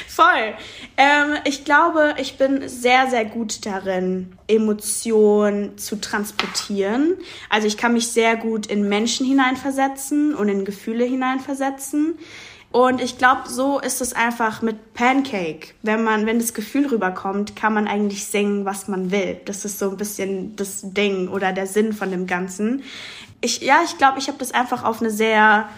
Voll. 0.09 0.55
Ähm, 0.97 1.37
ich 1.45 1.65
glaube, 1.65 2.15
ich 2.19 2.39
bin 2.39 2.69
sehr, 2.69 3.09
sehr 3.11 3.27
gut 3.27 3.67
darin, 3.67 4.33
Emotionen 4.49 5.77
zu 5.77 6.01
transportieren. 6.01 7.17
Also 7.51 7.67
ich 7.67 7.77
kann 7.77 7.93
mich 7.93 8.09
sehr 8.09 8.37
gut 8.37 8.67
in 8.67 8.89
Menschen 8.89 9.27
hineinversetzen 9.27 10.35
und 10.35 10.49
in 10.49 10.65
Gefühle 10.65 11.05
hineinversetzen. 11.05 12.19
Und 12.77 13.01
ich 13.01 13.17
glaube, 13.17 13.49
so 13.49 13.81
ist 13.81 14.03
es 14.03 14.13
einfach 14.13 14.61
mit 14.61 14.93
Pancake. 14.93 15.69
Wenn 15.81 16.05
man, 16.05 16.27
wenn 16.27 16.39
das 16.39 16.53
Gefühl 16.53 16.87
rüberkommt, 16.87 17.57
kann 17.57 17.73
man 17.73 17.89
eigentlich 17.89 18.27
singen, 18.27 18.67
was 18.67 18.87
man 18.87 19.11
will. 19.11 19.41
Das 19.47 19.65
ist 19.65 19.79
so 19.79 19.89
ein 19.89 19.97
bisschen 19.97 20.57
das 20.57 20.83
Ding 20.83 21.29
oder 21.29 21.55
der 21.55 21.67
Sinn 21.67 21.95
von 21.95 22.11
dem 22.11 22.27
Ganzen. 22.27 22.83
Ich, 23.41 23.63
ja, 23.63 23.79
ich 23.83 23.97
glaube, 23.97 24.19
ich 24.19 24.29
habe 24.29 24.37
das 24.37 24.53
einfach 24.53 24.85
auf 24.85 25.01
eine 25.01 25.11
sehr 25.11 25.71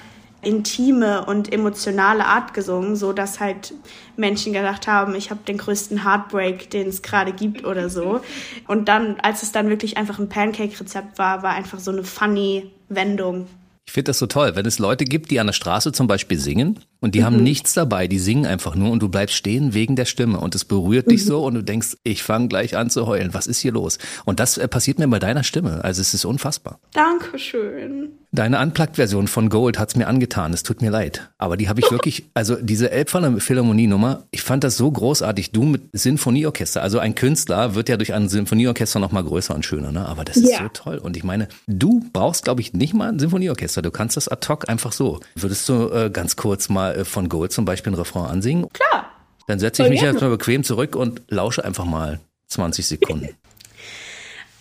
intime 0.42 1.24
und 1.24 1.52
emotionale 1.52 2.26
Art 2.26 2.52
gesungen, 2.52 2.96
so 2.96 3.12
dass 3.12 3.38
halt 3.38 3.74
Menschen 4.16 4.52
gedacht 4.52 4.88
haben, 4.88 5.14
ich 5.14 5.30
habe 5.30 5.44
den 5.46 5.58
größten 5.58 6.02
Heartbreak, 6.02 6.68
den 6.70 6.88
es 6.88 7.02
gerade 7.02 7.32
gibt 7.32 7.64
oder 7.64 7.90
so. 7.90 8.22
Und 8.66 8.88
dann, 8.88 9.20
als 9.20 9.44
es 9.44 9.52
dann 9.52 9.68
wirklich 9.68 9.98
einfach 9.98 10.18
ein 10.18 10.28
Pancake-Rezept 10.28 11.16
war, 11.16 11.44
war 11.44 11.52
einfach 11.52 11.78
so 11.78 11.92
eine 11.92 12.02
funny 12.02 12.72
Wendung. 12.88 13.46
Ich 13.88 13.92
finde 13.92 14.10
das 14.10 14.18
so 14.18 14.26
toll, 14.26 14.54
wenn 14.54 14.66
es 14.66 14.78
Leute 14.78 15.06
gibt, 15.06 15.30
die 15.30 15.40
an 15.40 15.46
der 15.46 15.54
Straße 15.54 15.92
zum 15.92 16.08
Beispiel 16.08 16.38
singen 16.38 16.78
und 17.00 17.14
die 17.14 17.20
mhm. 17.20 17.24
haben 17.24 17.42
nichts 17.42 17.72
dabei, 17.72 18.06
die 18.06 18.18
singen 18.18 18.44
einfach 18.44 18.74
nur 18.74 18.90
und 18.90 19.02
du 19.02 19.08
bleibst 19.08 19.34
stehen 19.34 19.72
wegen 19.72 19.96
der 19.96 20.04
Stimme 20.04 20.38
und 20.38 20.54
es 20.54 20.66
berührt 20.66 21.06
mhm. 21.06 21.12
dich 21.12 21.24
so 21.24 21.42
und 21.42 21.54
du 21.54 21.62
denkst, 21.62 21.96
ich 22.04 22.22
fange 22.22 22.48
gleich 22.48 22.76
an 22.76 22.90
zu 22.90 23.06
heulen, 23.06 23.32
was 23.32 23.46
ist 23.46 23.60
hier 23.60 23.72
los? 23.72 23.96
Und 24.26 24.40
das 24.40 24.58
äh, 24.58 24.68
passiert 24.68 24.98
mir 24.98 25.08
bei 25.08 25.18
deiner 25.18 25.42
Stimme, 25.42 25.82
also 25.84 26.02
es 26.02 26.12
ist 26.12 26.26
unfassbar. 26.26 26.80
Dankeschön. 26.92 28.10
Deine 28.30 28.60
Unplugged-Version 28.60 29.26
von 29.26 29.48
Gold 29.48 29.78
hat's 29.78 29.96
mir 29.96 30.06
angetan. 30.06 30.52
Es 30.52 30.62
tut 30.62 30.82
mir 30.82 30.90
leid. 30.90 31.30
Aber 31.38 31.56
die 31.56 31.68
habe 31.68 31.80
ich 31.80 31.90
wirklich, 31.90 32.28
also 32.34 32.56
diese 32.56 32.90
Elbphilharmonie 32.90 33.40
Philharmonie-Nummer, 33.40 34.24
ich 34.30 34.42
fand 34.42 34.64
das 34.64 34.76
so 34.76 34.90
großartig. 34.90 35.52
Du 35.52 35.62
mit 35.62 35.84
Sinfonieorchester, 35.94 36.82
also 36.82 36.98
ein 36.98 37.14
Künstler 37.14 37.74
wird 37.74 37.88
ja 37.88 37.96
durch 37.96 38.12
ein 38.12 38.28
Sinfonieorchester 38.28 39.00
noch 39.00 39.12
mal 39.12 39.24
größer 39.24 39.54
und 39.54 39.64
schöner, 39.64 39.92
ne? 39.92 40.06
Aber 40.06 40.24
das 40.24 40.36
ist 40.36 40.50
ja. 40.50 40.58
so 40.58 40.68
toll. 40.68 40.98
Und 40.98 41.16
ich 41.16 41.24
meine, 41.24 41.48
du 41.66 42.04
brauchst, 42.12 42.44
glaube 42.44 42.60
ich, 42.60 42.74
nicht 42.74 42.92
mal 42.92 43.08
ein 43.08 43.18
Sinfonieorchester. 43.18 43.80
Du 43.80 43.90
kannst 43.90 44.18
das 44.18 44.28
ad 44.28 44.46
hoc 44.46 44.68
einfach 44.68 44.92
so. 44.92 45.20
Würdest 45.34 45.66
du 45.68 45.88
äh, 45.88 46.10
ganz 46.10 46.36
kurz 46.36 46.68
mal 46.68 46.96
äh, 46.96 47.04
von 47.06 47.30
Gold 47.30 47.52
zum 47.52 47.64
Beispiel 47.64 47.92
ein 47.92 47.96
Refrain 47.96 48.26
ansingen? 48.26 48.66
Klar. 48.74 49.06
Dann 49.46 49.58
setze 49.58 49.84
ich 49.84 49.88
mich 49.88 50.02
jetzt 50.02 50.20
mal 50.20 50.28
bequem 50.28 50.64
zurück 50.64 50.94
und 50.94 51.22
lausche 51.28 51.64
einfach 51.64 51.86
mal 51.86 52.20
20 52.48 52.86
Sekunden. 52.86 53.30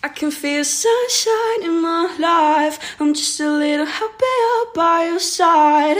I 0.03 0.09
can 0.09 0.29
feel 0.29 0.63
sunshine 0.63 1.63
in 1.63 1.81
my 1.81 2.15
life. 2.19 2.95
I'm 2.99 3.15
just 3.15 3.39
a 3.39 3.49
little 3.49 3.87
happier 3.87 4.71
by 4.75 5.05
your 5.05 5.19
side. 5.19 5.97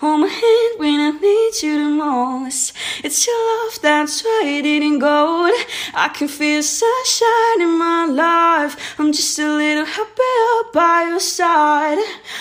Hold 0.00 0.22
my 0.22 0.26
hand 0.26 0.80
when 0.80 0.98
I 0.98 1.10
need 1.12 1.52
you 1.62 1.78
the 1.78 1.90
most. 1.90 2.74
It's 3.04 3.24
your 3.24 3.36
love 3.36 3.80
that's 3.80 4.20
traded 4.22 4.82
in 4.82 4.98
gold. 4.98 5.52
I 5.94 6.08
can 6.08 6.26
feel 6.26 6.60
sunshine 6.60 7.60
in 7.60 7.78
my 7.78 8.06
life. 8.06 8.98
I'm 8.98 9.12
just 9.12 9.38
a 9.38 9.48
little 9.48 9.84
happier 9.84 10.72
by 10.74 11.06
your 11.10 11.20
side. 11.20 11.98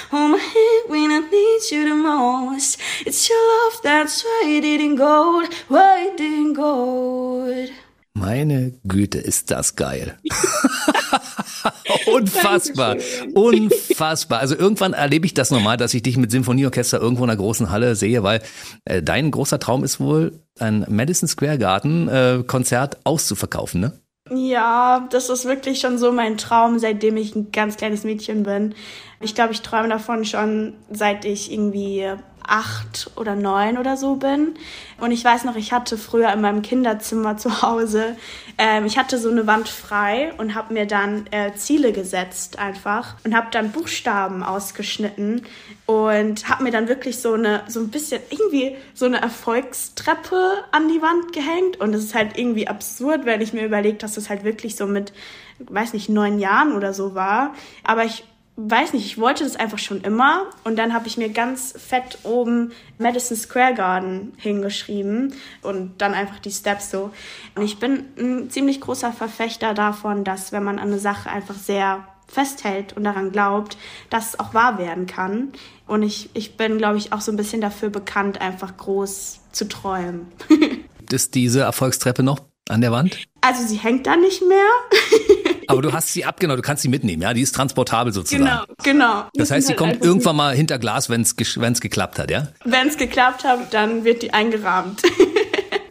Hold 0.09 0.31
my 0.31 0.38
hand 0.39 0.89
when 0.89 1.12
I 1.12 1.19
need 1.19 1.62
you 1.71 1.88
the 1.88 1.95
most. 1.95 2.79
It's 3.05 3.29
your 3.29 3.38
love 3.47 3.79
that's 3.83 4.24
traded 4.24 4.81
in 4.81 4.95
gold, 4.95 5.51
traded 5.69 6.19
in 6.19 6.53
gold. 6.53 7.69
Meine 8.17 8.74
Güte, 8.86 9.17
ist 9.17 9.51
das 9.51 9.75
geil. 9.75 10.17
Unfassbar. 12.13 12.95
Unfassbar. 13.34 14.39
Also 14.39 14.55
irgendwann 14.55 14.93
erlebe 14.93 15.25
ich 15.25 15.34
das 15.34 15.51
nochmal, 15.51 15.75
dass 15.75 15.93
ich 15.93 16.01
dich 16.01 16.15
mit 16.15 16.31
Symphonieorchester 16.31 17.00
irgendwo 17.00 17.25
in 17.25 17.29
einer 17.29 17.38
großen 17.38 17.72
Halle 17.72 17.95
sehe, 17.95 18.24
weil 18.24 18.41
äh, 18.86 19.03
dein 19.03 19.31
großer 19.31 19.60
Traum 19.60 19.84
ist 19.84 20.00
wohl, 20.00 20.39
ein 20.60 20.86
Madison 20.89 21.27
Square 21.27 21.57
Garden 21.57 22.07
äh, 22.07 22.43
Konzert 22.48 23.00
auszuverkaufen, 23.03 23.81
ne? 23.81 23.91
Ja, 24.31 25.07
das 25.12 25.29
ist 25.29 25.45
wirklich 25.45 25.79
schon 25.81 25.98
so 25.98 26.12
mein 26.12 26.38
Traum, 26.38 26.79
seitdem 26.79 27.17
ich 27.17 27.36
ein 27.36 27.51
ganz 27.51 27.75
kleines 27.77 28.05
Mädchen 28.05 28.43
bin. 28.43 28.74
Ich 29.19 29.36
glaube, 29.36 29.53
ich 29.53 29.62
träume 29.62 29.89
davon 29.89 30.25
schon, 30.25 30.74
seit 30.89 31.25
ich 31.25 31.51
irgendwie 31.51 32.10
acht 32.47 33.11
oder 33.15 33.35
neun 33.35 33.77
oder 33.77 33.97
so 33.97 34.15
bin. 34.15 34.55
Und 34.99 35.11
ich 35.11 35.23
weiß 35.23 35.43
noch, 35.43 35.55
ich 35.55 35.73
hatte 35.73 35.97
früher 35.97 36.31
in 36.31 36.41
meinem 36.41 36.61
Kinderzimmer 36.61 37.37
zu 37.37 37.61
Hause, 37.61 38.15
ähm, 38.57 38.85
ich 38.85 38.97
hatte 38.97 39.17
so 39.17 39.29
eine 39.29 39.47
Wand 39.47 39.67
frei 39.67 40.33
und 40.37 40.55
habe 40.55 40.73
mir 40.73 40.85
dann 40.85 41.27
äh, 41.31 41.53
Ziele 41.55 41.91
gesetzt 41.91 42.57
einfach 42.57 43.15
und 43.25 43.35
habe 43.35 43.47
dann 43.51 43.71
Buchstaben 43.71 44.43
ausgeschnitten 44.43 45.41
und 45.85 46.47
habe 46.47 46.63
mir 46.63 46.71
dann 46.71 46.87
wirklich 46.87 47.19
so 47.19 47.33
eine 47.33 47.63
so 47.67 47.81
ein 47.81 47.89
bisschen 47.89 48.21
irgendwie 48.29 48.77
so 48.93 49.05
eine 49.05 49.21
Erfolgstreppe 49.21 50.51
an 50.71 50.87
die 50.87 51.01
Wand 51.01 51.33
gehängt 51.33 51.79
und 51.81 51.93
es 51.93 52.05
ist 52.05 52.15
halt 52.15 52.37
irgendwie 52.37 52.67
absurd, 52.67 53.25
wenn 53.25 53.41
ich 53.41 53.53
mir 53.53 53.65
überlege, 53.65 53.97
dass 53.97 54.15
das 54.15 54.29
halt 54.29 54.43
wirklich 54.43 54.75
so 54.75 54.85
mit 54.87 55.11
weiß 55.59 55.93
nicht 55.93 56.09
neun 56.09 56.39
Jahren 56.39 56.73
oder 56.73 56.93
so 56.93 57.13
war, 57.15 57.53
aber 57.83 58.05
ich 58.05 58.23
weiß 58.57 58.93
nicht, 58.93 59.05
ich 59.05 59.17
wollte 59.17 59.43
das 59.43 59.55
einfach 59.55 59.79
schon 59.79 60.01
immer 60.01 60.47
und 60.63 60.77
dann 60.77 60.93
habe 60.93 61.07
ich 61.07 61.17
mir 61.17 61.29
ganz 61.29 61.74
fett 61.77 62.19
oben 62.24 62.71
Madison 62.97 63.35
Square 63.35 63.74
Garden 63.74 64.33
hingeschrieben 64.38 65.33
und 65.62 66.01
dann 66.01 66.13
einfach 66.13 66.39
die 66.39 66.51
Steps 66.51 66.89
so. 66.89 67.12
Und 67.55 67.63
ich 67.63 67.79
bin 67.79 68.05
ein 68.17 68.50
ziemlich 68.50 68.79
großer 68.79 69.12
Verfechter 69.12 69.74
davon, 69.74 70.24
dass 70.24 70.51
wenn 70.51 70.63
man 70.63 70.79
an 70.79 70.88
eine 70.88 71.00
Sache 71.00 71.29
einfach 71.29 71.55
sehr 71.55 72.05
festhält 72.27 72.93
und 72.93 73.03
daran 73.03 73.31
glaubt, 73.31 73.77
dass 74.09 74.29
es 74.29 74.39
auch 74.39 74.53
wahr 74.53 74.77
werden 74.77 75.05
kann. 75.05 75.50
Und 75.88 76.03
ich, 76.03 76.29
ich 76.33 76.57
bin, 76.57 76.77
glaube 76.77 76.97
ich, 76.97 77.13
auch 77.13 77.21
so 77.21 77.31
ein 77.31 77.38
bisschen 77.38 77.62
dafür 77.62 77.89
bekannt, 77.89 78.41
einfach 78.41 78.75
groß 78.77 79.39
zu 79.51 79.67
träumen. 79.67 80.31
Ist 81.12 81.35
diese 81.35 81.62
Erfolgstreppe 81.62 82.24
noch 82.24 82.39
an 82.67 82.81
der 82.81 82.91
Wand? 82.91 83.27
Also 83.45 83.63
sie 83.67 83.77
hängt 83.77 84.07
da 84.07 84.15
nicht 84.15 84.41
mehr. 84.41 84.65
Aber 85.67 85.83
du 85.83 85.93
hast 85.93 86.13
sie 86.13 86.25
abgenommen, 86.25 86.57
du 86.57 86.65
kannst 86.65 86.81
sie 86.81 86.89
mitnehmen, 86.89 87.21
ja? 87.21 87.33
Die 87.33 87.41
ist 87.41 87.53
transportabel 87.53 88.11
sozusagen. 88.11 88.43
Genau, 88.43 88.63
genau. 88.83 89.25
Das 89.35 89.51
heißt, 89.51 89.67
sie 89.67 89.73
halt 89.73 89.77
kommt 89.77 90.03
irgendwann 90.03 90.35
mal 90.35 90.55
hinter 90.55 90.79
Glas, 90.79 91.09
wenn 91.09 91.21
es 91.21 91.35
geklappt 91.35 92.17
hat, 92.17 92.31
ja? 92.31 92.47
Wenn 92.63 92.87
es 92.87 92.97
geklappt 92.97 93.43
hat, 93.43 93.71
dann 93.73 94.03
wird 94.03 94.23
die 94.23 94.33
eingerahmt. 94.33 95.03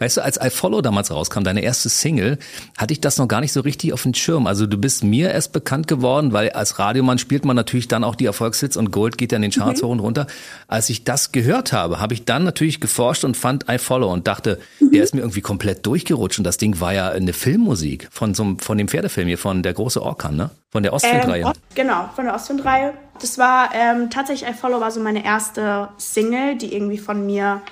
Weißt 0.04 0.18
du, 0.18 0.20
als 0.22 0.38
I 0.38 0.50
Follow 0.50 0.82
damals 0.82 1.10
rauskam, 1.10 1.44
deine 1.44 1.62
erste 1.62 1.88
Single, 1.88 2.36
hatte 2.76 2.92
ich 2.92 3.00
das 3.00 3.16
noch 3.16 3.26
gar 3.26 3.40
nicht 3.40 3.54
so 3.54 3.62
richtig 3.62 3.94
auf 3.94 4.02
dem 4.02 4.12
Schirm. 4.12 4.46
Also 4.46 4.66
du 4.66 4.76
bist 4.76 5.02
mir 5.02 5.30
erst 5.30 5.54
bekannt 5.54 5.88
geworden, 5.88 6.34
weil 6.34 6.50
als 6.50 6.78
Radiomann 6.78 7.16
spielt 7.16 7.46
man 7.46 7.56
natürlich 7.56 7.88
dann 7.88 8.04
auch 8.04 8.14
die 8.14 8.26
Erfolgshits 8.26 8.76
und 8.76 8.90
Gold 8.90 9.16
geht 9.16 9.32
ja 9.32 9.36
in 9.36 9.42
den 9.42 9.50
Charts 9.50 9.80
mhm. 9.80 9.86
hoch 9.86 9.92
und 9.92 10.00
runter. 10.00 10.26
Als 10.68 10.90
ich 10.90 11.04
das 11.04 11.32
gehört 11.32 11.72
habe, 11.72 12.00
habe 12.00 12.12
ich 12.12 12.26
dann 12.26 12.44
natürlich 12.44 12.82
geforscht 12.82 13.24
und 13.24 13.34
fand 13.34 13.64
I 13.66 13.78
Follow 13.78 14.12
und 14.12 14.28
dachte, 14.28 14.60
mhm. 14.78 14.90
der 14.90 15.04
ist 15.04 15.14
mir 15.14 15.22
irgendwie 15.22 15.40
komplett 15.40 15.86
durchgerutscht 15.86 16.36
und 16.36 16.44
das 16.44 16.58
Ding 16.58 16.80
war 16.80 16.92
ja 16.92 17.08
eine 17.08 17.32
Filmmusik 17.32 18.08
von 18.10 18.34
so 18.34 18.56
von 18.60 18.76
dem 18.76 18.88
Pferdefilm 18.88 19.28
hier, 19.28 19.38
von 19.38 19.62
der 19.62 19.72
große 19.72 20.02
Orkan, 20.02 20.36
ne? 20.36 20.50
Von 20.70 20.82
der 20.82 20.92
Ostwindreihe. 20.92 21.44
Ähm, 21.44 21.52
genau, 21.74 22.10
von 22.14 22.26
der 22.26 22.34
Ostwindreihe. 22.34 22.92
Das 23.22 23.38
war 23.38 23.70
ähm, 23.74 24.10
tatsächlich 24.10 24.50
I 24.50 24.52
Follow 24.52 24.80
war 24.80 24.90
so 24.90 25.00
meine 25.00 25.24
erste 25.24 25.88
Single, 25.96 26.58
die 26.58 26.74
irgendwie 26.74 26.98
von 26.98 27.24
mir 27.24 27.62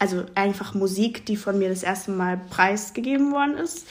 also 0.00 0.24
einfach 0.34 0.74
Musik, 0.74 1.26
die 1.26 1.36
von 1.36 1.58
mir 1.58 1.68
das 1.68 1.82
erste 1.82 2.10
Mal 2.10 2.40
preisgegeben 2.50 3.32
worden 3.32 3.56
ist. 3.56 3.86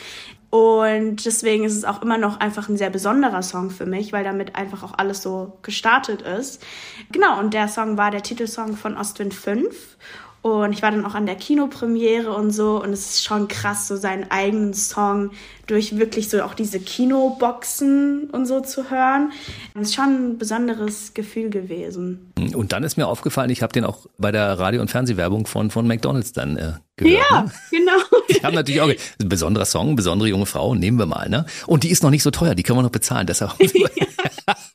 Und 0.50 1.24
deswegen 1.26 1.64
ist 1.64 1.76
es 1.76 1.86
auch 1.86 2.02
immer 2.02 2.18
noch 2.18 2.40
einfach 2.40 2.70
ein 2.70 2.78
sehr 2.78 2.90
besonderer 2.90 3.44
Song 3.44 3.70
für 3.70 3.86
mich, 3.86 4.12
weil 4.12 4.24
damit 4.24 4.56
einfach 4.56 4.84
auch 4.84 4.94
alles 4.98 5.22
so 5.22 5.60
gestartet 5.62 6.24
ist. 6.24 6.64
Genau, 7.12 7.40
und 7.40 7.54
der 7.54 7.68
Song 7.68 7.98
war 7.98 8.10
der 8.10 8.24
Titelsong 8.24 8.76
von 8.76 8.98
Ostwind 8.98 9.36
5. 9.36 9.98
Und 10.42 10.72
ich 10.72 10.82
war 10.82 10.92
dann 10.92 11.06
auch 11.06 11.16
an 11.16 11.26
der 11.26 11.36
Kinopremiere 11.36 12.34
und 12.34 12.52
so. 12.52 12.82
Und 12.82 12.94
es 12.94 13.10
ist 13.10 13.24
schon 13.26 13.50
krass, 13.50 13.88
so 13.88 13.98
seinen 13.98 14.32
eigenen 14.32 14.74
Song 14.74 15.32
durch 15.68 15.98
wirklich 15.98 16.30
so 16.30 16.42
auch 16.42 16.54
diese 16.54 16.80
Kinoboxen 16.80 18.30
und 18.32 18.46
so 18.46 18.62
zu 18.62 18.90
hören. 18.90 19.32
Das 19.74 19.90
ist 19.90 19.96
schon 19.96 20.06
ein 20.32 20.38
besonderes 20.38 21.14
Gefühl 21.14 21.50
gewesen. 21.50 22.32
Und 22.56 22.72
dann 22.72 22.84
ist 22.84 22.98
mir 22.98 23.08
aufgefallen, 23.08 23.50
ich 23.50 23.62
habe 23.62 23.74
den 23.74 23.84
auch 23.84 24.08
bei 24.18 24.32
der 24.32 24.58
Radio- 24.58 24.82
und 24.82 24.90
Fernsehwerbung 24.90 25.46
von, 25.46 25.70
von 25.70 25.86
McDonalds 25.86 26.32
dann 26.32 26.58
äh, 26.58 26.74
gehört. 26.96 27.24
Ja, 27.30 27.42
ne? 27.44 27.52
genau. 27.70 27.98
Die 28.30 28.44
haben 28.44 28.56
natürlich 28.56 28.82
auch 28.82 28.90
ein 28.90 29.30
besonderer 29.30 29.66
Song, 29.66 29.96
besondere 29.96 30.30
junge 30.30 30.46
Frau, 30.46 30.74
nehmen 30.74 30.98
wir 30.98 31.06
mal. 31.06 31.30
ne? 31.30 31.46
Und 31.68 31.84
die 31.84 31.90
ist 31.90 32.02
noch 32.02 32.12
nicht 32.12 32.24
so 32.24 32.32
teuer, 32.32 32.56
die 32.56 32.64
können 32.64 32.80
wir 32.80 32.84
noch 32.84 32.90
bezahlen. 32.92 33.28
Deshalb. 33.28 33.54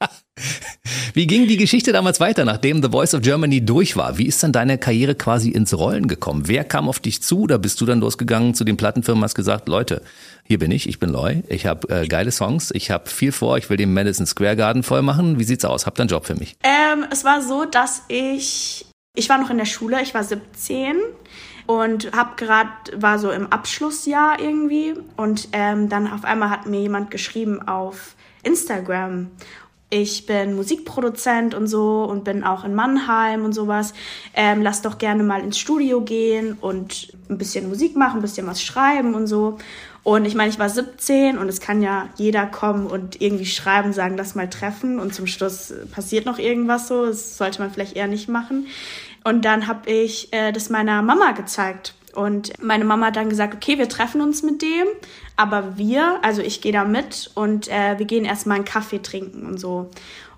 Wie 1.16 1.28
ging 1.28 1.47
die 1.47 1.59
Geschichte 1.59 1.92
damals 1.92 2.18
weiter, 2.18 2.44
nachdem 2.44 2.83
The 2.83 2.88
Voice 2.88 3.14
of 3.14 3.23
Germany 3.23 3.64
durch 3.64 3.97
war? 3.97 4.18
Wie 4.18 4.26
ist 4.26 4.42
dann 4.42 4.50
deine 4.50 4.78
Karriere 4.78 5.14
quasi 5.14 5.50
ins 5.50 5.73
Rollen 5.73 6.09
gekommen? 6.09 6.49
Wer 6.49 6.64
kam 6.64 6.88
auf 6.88 6.99
dich 6.99 7.23
zu? 7.23 7.42
Oder 7.42 7.61
bist 7.61 7.80
du 7.80 7.87
dann 7.87 8.00
losgegangen 8.00 8.52
zu 8.54 8.64
den 8.64 8.76
Plattenfirmen, 8.76 9.23
hast 9.23 9.37
gesagt, 9.37 9.68
Leute, 9.68 10.02
hier 10.42 10.59
bin 10.59 10.73
ich, 10.73 10.88
ich 10.88 10.99
bin 10.99 11.11
Loy, 11.11 11.44
ich 11.49 11.66
habe 11.66 11.88
äh, 11.88 12.09
geile 12.09 12.33
Songs, 12.33 12.73
ich 12.75 12.90
habe 12.90 13.09
viel 13.09 13.30
vor, 13.30 13.56
ich 13.59 13.71
will 13.71 13.76
den 13.76 13.94
Madison 13.94 14.26
Square 14.26 14.56
Garden 14.56 14.83
voll 14.83 15.02
machen. 15.02 15.38
Wie 15.38 15.44
sieht's 15.44 15.64
aus? 15.64 15.87
Habt 15.87 16.00
ihr 16.00 16.02
einen 16.02 16.09
Job 16.09 16.26
für 16.26 16.35
mich? 16.35 16.56
Ähm, 16.64 17.04
es 17.12 17.23
war 17.23 17.42
so, 17.42 17.64
dass 17.64 18.02
ich, 18.09 18.85
ich 19.14 19.28
war 19.28 19.38
noch 19.38 19.50
in 19.50 19.59
der 19.59 19.66
Schule, 19.66 20.02
ich 20.02 20.14
war 20.14 20.25
17 20.25 20.97
und 21.66 22.11
hab 22.11 22.37
gerade 22.37 22.71
war 22.97 23.21
so 23.21 23.30
im 23.30 23.52
Abschlussjahr 23.52 24.40
irgendwie 24.40 24.94
und 25.16 25.47
ähm, 25.52 25.88
dann 25.88 26.12
auf 26.12 26.25
einmal 26.25 26.50
hat 26.50 26.66
mir 26.66 26.80
jemand 26.80 27.12
geschrieben 27.12 27.62
auf 27.68 28.16
Instagram 28.42 29.30
ich 29.95 30.27
bin 30.27 30.57
Musikproduzent 30.57 31.55
und 31.55 31.69
so 31.69 32.03
und 32.03 32.25
bin 32.25 32.43
auch 32.43 32.65
in 32.65 32.75
Mannheim 32.75 33.45
und 33.45 33.53
sowas. 33.53 33.95
Ähm, 34.35 34.61
lass 34.61 34.83
doch 34.83 34.99
gerne 34.99 35.23
mal 35.23 35.41
ins 35.41 35.57
Studio 35.57 36.01
gehen 36.01 36.59
und 36.61 37.13
ein 37.31 37.39
bisschen 37.39 37.69
Musik 37.69 37.95
machen, 37.95 38.19
ein 38.19 38.23
bisschen 38.23 38.49
was 38.49 38.61
schreiben 38.61 39.15
und 39.15 39.29
so. 39.29 39.57
Und 40.03 40.25
ich 40.25 40.35
meine, 40.35 40.51
ich 40.51 40.59
war 40.59 40.69
17 40.69 41.39
und 41.39 41.49
es 41.49 41.61
kann 41.61 41.81
ja 41.81 42.09
jeder 42.17 42.45
kommen 42.45 42.89
und 42.89 43.21
irgendwie 43.23 43.47
schreiben, 43.47 43.93
sagen, 43.93 44.17
lass 44.17 44.35
mal 44.35 44.51
treffen 44.51 44.99
und 44.99 45.15
zum 45.15 45.29
Schluss 45.29 45.73
passiert 45.93 46.27
noch 46.27 46.41
irgendwas 46.41 46.89
so. 46.89 47.07
Das 47.07 47.39
sollte 47.39 47.61
man 47.61 47.71
vielleicht 47.71 47.95
eher 47.95 48.09
nicht 48.09 48.29
machen. 48.29 48.67
Und 49.23 49.45
dann 49.45 49.69
habe 49.69 49.89
ich 49.89 50.33
äh, 50.33 50.51
das 50.51 50.71
meiner 50.71 51.03
Mama 51.03 51.31
gezeigt 51.31 51.95
und 52.14 52.62
meine 52.62 52.85
Mama 52.85 53.06
hat 53.06 53.16
dann 53.16 53.28
gesagt, 53.28 53.54
okay, 53.54 53.78
wir 53.78 53.88
treffen 53.88 54.21
uns 54.21 54.42
mit 54.42 54.62
dem, 54.62 54.87
aber 55.37 55.76
wir, 55.76 56.18
also 56.23 56.42
ich 56.42 56.61
gehe 56.61 56.73
da 56.73 56.85
mit 56.85 57.30
und 57.35 57.68
äh, 57.68 57.99
wir 57.99 58.06
gehen 58.06 58.25
erstmal 58.25 58.56
einen 58.56 58.64
Kaffee 58.64 59.00
trinken 59.00 59.47
und 59.47 59.59
so. 59.59 59.90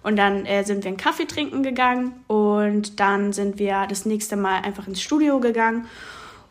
Und 0.02 0.16
dann 0.16 0.47
äh, 0.47 0.64
sind 0.64 0.85
wir 0.85 0.88
einen 0.88 0.97
Kaffee 0.97 1.26
trinken 1.26 1.62
gegangen 1.62 2.14
und 2.28 3.00
dann 3.00 3.33
sind 3.33 3.59
wir 3.59 3.87
das 3.88 4.06
nächste 4.06 4.37
Mal 4.37 4.62
einfach 4.62 4.87
ins 4.87 5.02
Studio 5.02 5.40
gegangen 5.40 5.87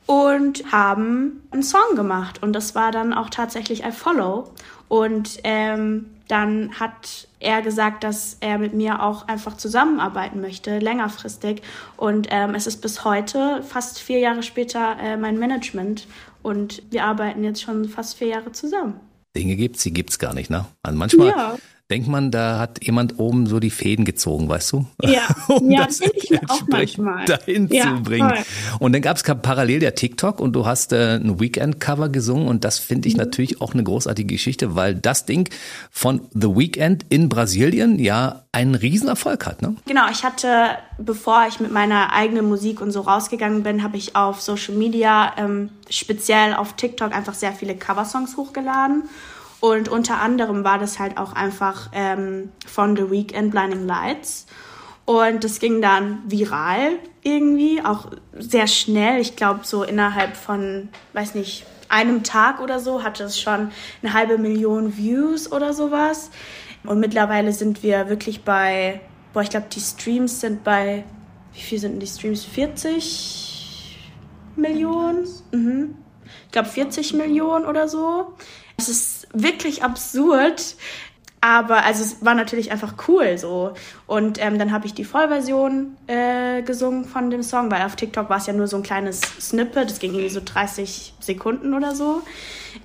und 0.05 0.71
haben 0.71 1.41
einen 1.51 1.63
Song 1.63 1.95
gemacht. 1.95 2.43
Und 2.43 2.53
das 2.53 2.75
war 2.75 2.91
dann 2.91 3.13
auch 3.13 3.29
tatsächlich 3.29 3.83
I 3.83 3.91
Follow. 3.91 4.51
Und 4.87 5.39
ähm, 5.43 6.14
dann 6.27 6.79
hat 6.79 7.27
er 7.39 7.61
gesagt, 7.61 8.03
dass 8.03 8.37
er 8.39 8.57
mit 8.57 8.73
mir 8.73 9.03
auch 9.03 9.27
einfach 9.27 9.57
zusammenarbeiten 9.57 10.41
möchte, 10.41 10.79
längerfristig. 10.79 11.61
Und 11.97 12.27
ähm, 12.31 12.55
es 12.55 12.67
ist 12.67 12.81
bis 12.81 13.05
heute, 13.05 13.63
fast 13.63 13.99
vier 13.99 14.19
Jahre 14.19 14.43
später, 14.43 14.97
äh, 14.99 15.17
mein 15.17 15.37
Management. 15.37 16.07
Und 16.41 16.81
wir 16.91 17.05
arbeiten 17.05 17.43
jetzt 17.43 17.61
schon 17.61 17.89
fast 17.89 18.17
vier 18.17 18.27
Jahre 18.27 18.51
zusammen. 18.51 18.99
Dinge 19.35 19.55
gibt's, 19.55 19.83
die 19.83 19.93
gibt's 19.93 20.17
gar 20.17 20.33
nicht, 20.33 20.49
ne? 20.49 20.65
Also 20.83 20.97
manchmal, 20.97 21.27
ja 21.27 21.55
denkt 21.91 22.07
man, 22.07 22.31
da 22.31 22.57
hat 22.57 22.83
jemand 22.83 23.19
oben 23.19 23.45
so 23.45 23.59
die 23.59 23.69
Fäden 23.69 24.05
gezogen, 24.05 24.49
weißt 24.49 24.71
du? 24.71 24.85
Ja, 25.03 25.27
um 25.47 25.69
ja 25.69 25.85
das, 25.85 25.99
denke 25.99 26.17
ich 26.17 26.29
mir 26.31 26.41
auch 26.47 26.61
manchmal. 26.67 27.25
Dahin 27.25 27.67
ja, 27.71 27.83
zu 27.83 28.01
bringen. 28.01 28.29
Voll. 28.29 28.77
Und 28.79 28.93
dann 28.93 29.03
gab 29.03 29.17
es 29.17 29.23
parallel 29.23 29.79
der 29.79 29.93
TikTok 29.93 30.39
und 30.39 30.53
du 30.53 30.65
hast 30.65 30.93
äh, 30.93 31.15
ein 31.15 31.39
Weekend-Cover 31.39 32.09
gesungen 32.09 32.47
und 32.47 32.63
das 32.63 32.79
finde 32.79 33.07
ich 33.07 33.13
mhm. 33.13 33.19
natürlich 33.19 33.61
auch 33.61 33.73
eine 33.73 33.83
großartige 33.83 34.33
Geschichte, 34.33 34.75
weil 34.75 34.95
das 34.95 35.25
Ding 35.25 35.47
von 35.91 36.21
The 36.31 36.55
Weekend 36.55 37.05
in 37.09 37.29
Brasilien 37.29 37.99
ja 37.99 38.45
einen 38.51 38.73
Riesenerfolg 38.73 39.45
hat, 39.45 39.61
ne? 39.61 39.75
Genau, 39.85 40.09
ich 40.09 40.23
hatte, 40.23 40.69
bevor 40.97 41.45
ich 41.47 41.59
mit 41.59 41.71
meiner 41.71 42.13
eigenen 42.13 42.47
Musik 42.47 42.81
und 42.81 42.91
so 42.91 43.01
rausgegangen 43.01 43.63
bin, 43.63 43.83
habe 43.83 43.97
ich 43.97 44.15
auf 44.15 44.41
Social 44.41 44.75
Media, 44.75 45.33
ähm, 45.37 45.69
speziell 45.89 46.55
auf 46.55 46.73
TikTok, 46.73 47.13
einfach 47.13 47.33
sehr 47.33 47.51
viele 47.51 47.75
Coversongs 47.75 48.37
hochgeladen. 48.37 49.03
Und 49.65 49.89
unter 49.89 50.21
anderem 50.21 50.63
war 50.63 50.77
das 50.77 50.99
halt 50.99 51.17
auch 51.17 51.33
einfach 51.33 51.89
ähm, 51.91 52.51
von 52.67 52.95
The 52.95 53.09
Weekend 53.09 53.49
Blinding 53.49 53.87
Lights. 53.87 54.45
Und 55.05 55.43
das 55.43 55.57
ging 55.57 55.81
dann 55.81 56.21
viral 56.27 56.99
irgendwie, 57.23 57.81
auch 57.83 58.11
sehr 58.37 58.67
schnell. 58.67 59.19
Ich 59.19 59.35
glaube, 59.35 59.61
so 59.63 59.81
innerhalb 59.81 60.37
von, 60.37 60.89
weiß 61.13 61.33
nicht, 61.33 61.65
einem 61.89 62.21
Tag 62.21 62.61
oder 62.61 62.79
so 62.79 63.01
hatte 63.01 63.23
es 63.23 63.41
schon 63.41 63.71
eine 64.03 64.13
halbe 64.13 64.37
Million 64.37 64.97
Views 64.97 65.51
oder 65.51 65.73
sowas. 65.73 66.29
Und 66.83 66.99
mittlerweile 66.99 67.51
sind 67.51 67.81
wir 67.81 68.07
wirklich 68.07 68.43
bei, 68.43 69.01
boah, 69.33 69.41
ich 69.41 69.49
glaube, 69.49 69.65
die 69.73 69.81
Streams 69.81 70.41
sind 70.41 70.63
bei, 70.63 71.05
wie 71.53 71.61
viel 71.61 71.79
sind 71.79 71.93
denn 71.93 71.99
die 72.01 72.07
Streams? 72.07 72.45
40 72.45 73.97
Millionen? 74.57 75.27
Mhm. 75.51 75.95
Ich 76.45 76.51
glaube, 76.51 76.69
40 76.69 77.13
Millionen 77.13 77.65
oder 77.65 77.87
so. 77.87 78.35
Es 78.77 78.89
ist 78.89 79.14
wirklich 79.35 79.83
absurd, 79.83 80.75
aber 81.41 81.83
also 81.83 82.01
es 82.03 82.25
war 82.25 82.33
natürlich 82.33 82.71
einfach 82.71 82.95
cool 83.07 83.37
so. 83.37 83.73
Und 84.07 84.43
ähm, 84.43 84.57
dann 84.57 84.71
habe 84.71 84.87
ich 84.87 84.95
die 84.95 85.03
Vollversion 85.03 85.95
äh, 86.07 86.63
gesungen 86.63 87.05
von 87.05 87.29
dem 87.29 87.43
Song, 87.43 87.69
weil 87.69 87.83
auf 87.83 87.95
TikTok 87.95 88.29
war 88.29 88.37
es 88.37 88.47
ja 88.47 88.53
nur 88.53 88.67
so 88.67 88.77
ein 88.77 88.83
kleines 88.83 89.21
Snippet, 89.21 89.91
das 89.91 89.99
ging 89.99 90.11
irgendwie 90.11 90.29
so 90.29 90.41
30 90.43 91.13
Sekunden 91.19 91.75
oder 91.75 91.93
so. 91.93 92.23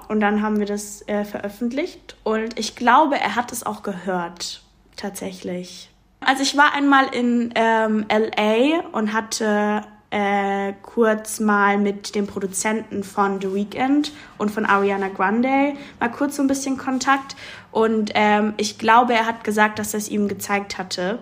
Und 0.09 0.21
dann 0.21 0.43
haben 0.43 0.59
wir 0.59 0.67
das 0.67 1.07
äh, 1.09 1.25
veröffentlicht 1.25 2.17
und 2.23 2.59
ich 2.59 2.77
glaube, 2.77 3.19
er 3.19 3.35
hat 3.35 3.51
es 3.51 3.65
auch 3.65 3.83
gehört, 3.83 4.61
tatsächlich. 4.97 5.91
Also 6.21 6.43
ich 6.43 6.57
war 6.57 6.75
einmal 6.75 7.07
in 7.15 7.53
ähm, 7.55 8.05
LA 8.11 8.81
und 8.93 9.15
hatte 9.15 9.83
äh, 10.11 10.73
kurz 10.83 11.41
mal 11.41 11.79
mit 11.79 12.15
dem 12.15 12.27
Produzenten 12.27 13.05
von 13.05 13.41
The 13.41 13.55
Weeknd 13.55 14.13
und 14.39 14.51
von 14.51 14.67
Ariana 14.67 15.09
Grande 15.09 15.75
mal 16.01 16.11
kurz 16.11 16.37
so 16.37 16.43
ein 16.43 16.49
bisschen 16.49 16.77
Kontakt. 16.77 17.37
Und 17.71 18.11
ähm, 18.15 18.55
ich 18.57 18.79
glaube, 18.79 19.15
er 19.15 19.27
hat 19.27 19.45
gesagt, 19.45 19.79
dass 19.79 19.95
er 19.95 19.99
es 19.99 20.09
ihm 20.09 20.27
gezeigt 20.27 20.79
hatte. 20.79 21.21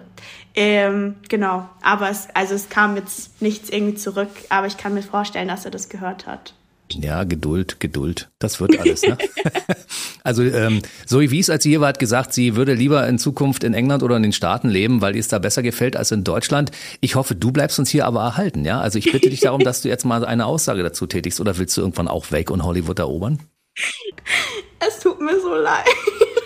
Ähm, 0.55 1.17
genau, 1.29 1.69
aber 1.83 2.09
es, 2.09 2.29
also 2.35 2.55
es 2.55 2.69
kam 2.71 2.97
jetzt 2.97 3.43
nichts 3.43 3.69
irgendwie 3.69 3.95
zurück, 3.95 4.31
aber 4.49 4.67
ich 4.67 4.79
kann 4.79 4.95
mir 4.95 5.03
vorstellen, 5.03 5.49
dass 5.49 5.65
er 5.65 5.71
das 5.71 5.89
gehört 5.89 6.27
hat. 6.27 6.55
Ja, 6.93 7.25
Geduld, 7.25 7.81
Geduld. 7.81 8.31
Das 8.39 8.61
wird 8.61 8.79
alles. 8.79 9.03
Ne? 9.03 9.19
also 10.25 10.43
ähm, 10.43 10.83
Zoe 11.07 11.31
Wies, 11.31 11.51
als 11.51 11.63
sie 11.63 11.71
hier 11.71 11.81
war, 11.81 11.89
hat 11.89 11.99
gesagt, 11.99 12.33
sie 12.33 12.57
würde 12.57 12.75
lieber 12.75 13.07
in 13.07 13.19
Zukunft 13.19 13.65
in 13.65 13.75
England 13.75 14.03
oder 14.03 14.17
in 14.17 14.23
den 14.23 14.33
Staaten 14.33 14.69
leben, 14.69 15.01
weil 15.01 15.15
ihr 15.15 15.21
es 15.21 15.29
da 15.29 15.39
besser 15.39 15.63
gefällt 15.63 15.97
als 15.97 16.11
in 16.13 16.25
Deutschland. 16.25 16.71
Ich 17.01 17.15
hoffe, 17.15 17.35
du 17.35 17.53
bleibst 17.53 17.79
uns 17.79 17.91
hier 17.91 18.07
aber 18.07 18.21
erhalten. 18.21 18.65
Ja, 18.65 18.81
also 18.81 18.99
ich 18.99 19.13
bitte 19.13 19.31
dich 19.31 19.41
darum, 19.41 19.63
dass 19.63 19.83
du 19.83 19.89
jetzt 19.89 20.05
mal 20.05 20.25
eine 20.25 20.47
Aussage 20.47 20.83
dazu 20.83 21.07
tätigst. 21.07 21.41
Oder 21.41 21.59
willst 21.59 21.77
du 21.77 21.83
irgendwann 21.83 22.09
auch 22.09 22.31
weg 22.33 22.51
und 22.51 22.65
Hollywood 22.65 22.99
erobern? 22.99 23.39
Es 24.81 25.01
tut 25.01 25.21
mir 25.21 25.41
so 25.41 25.55
leid. 25.55 25.87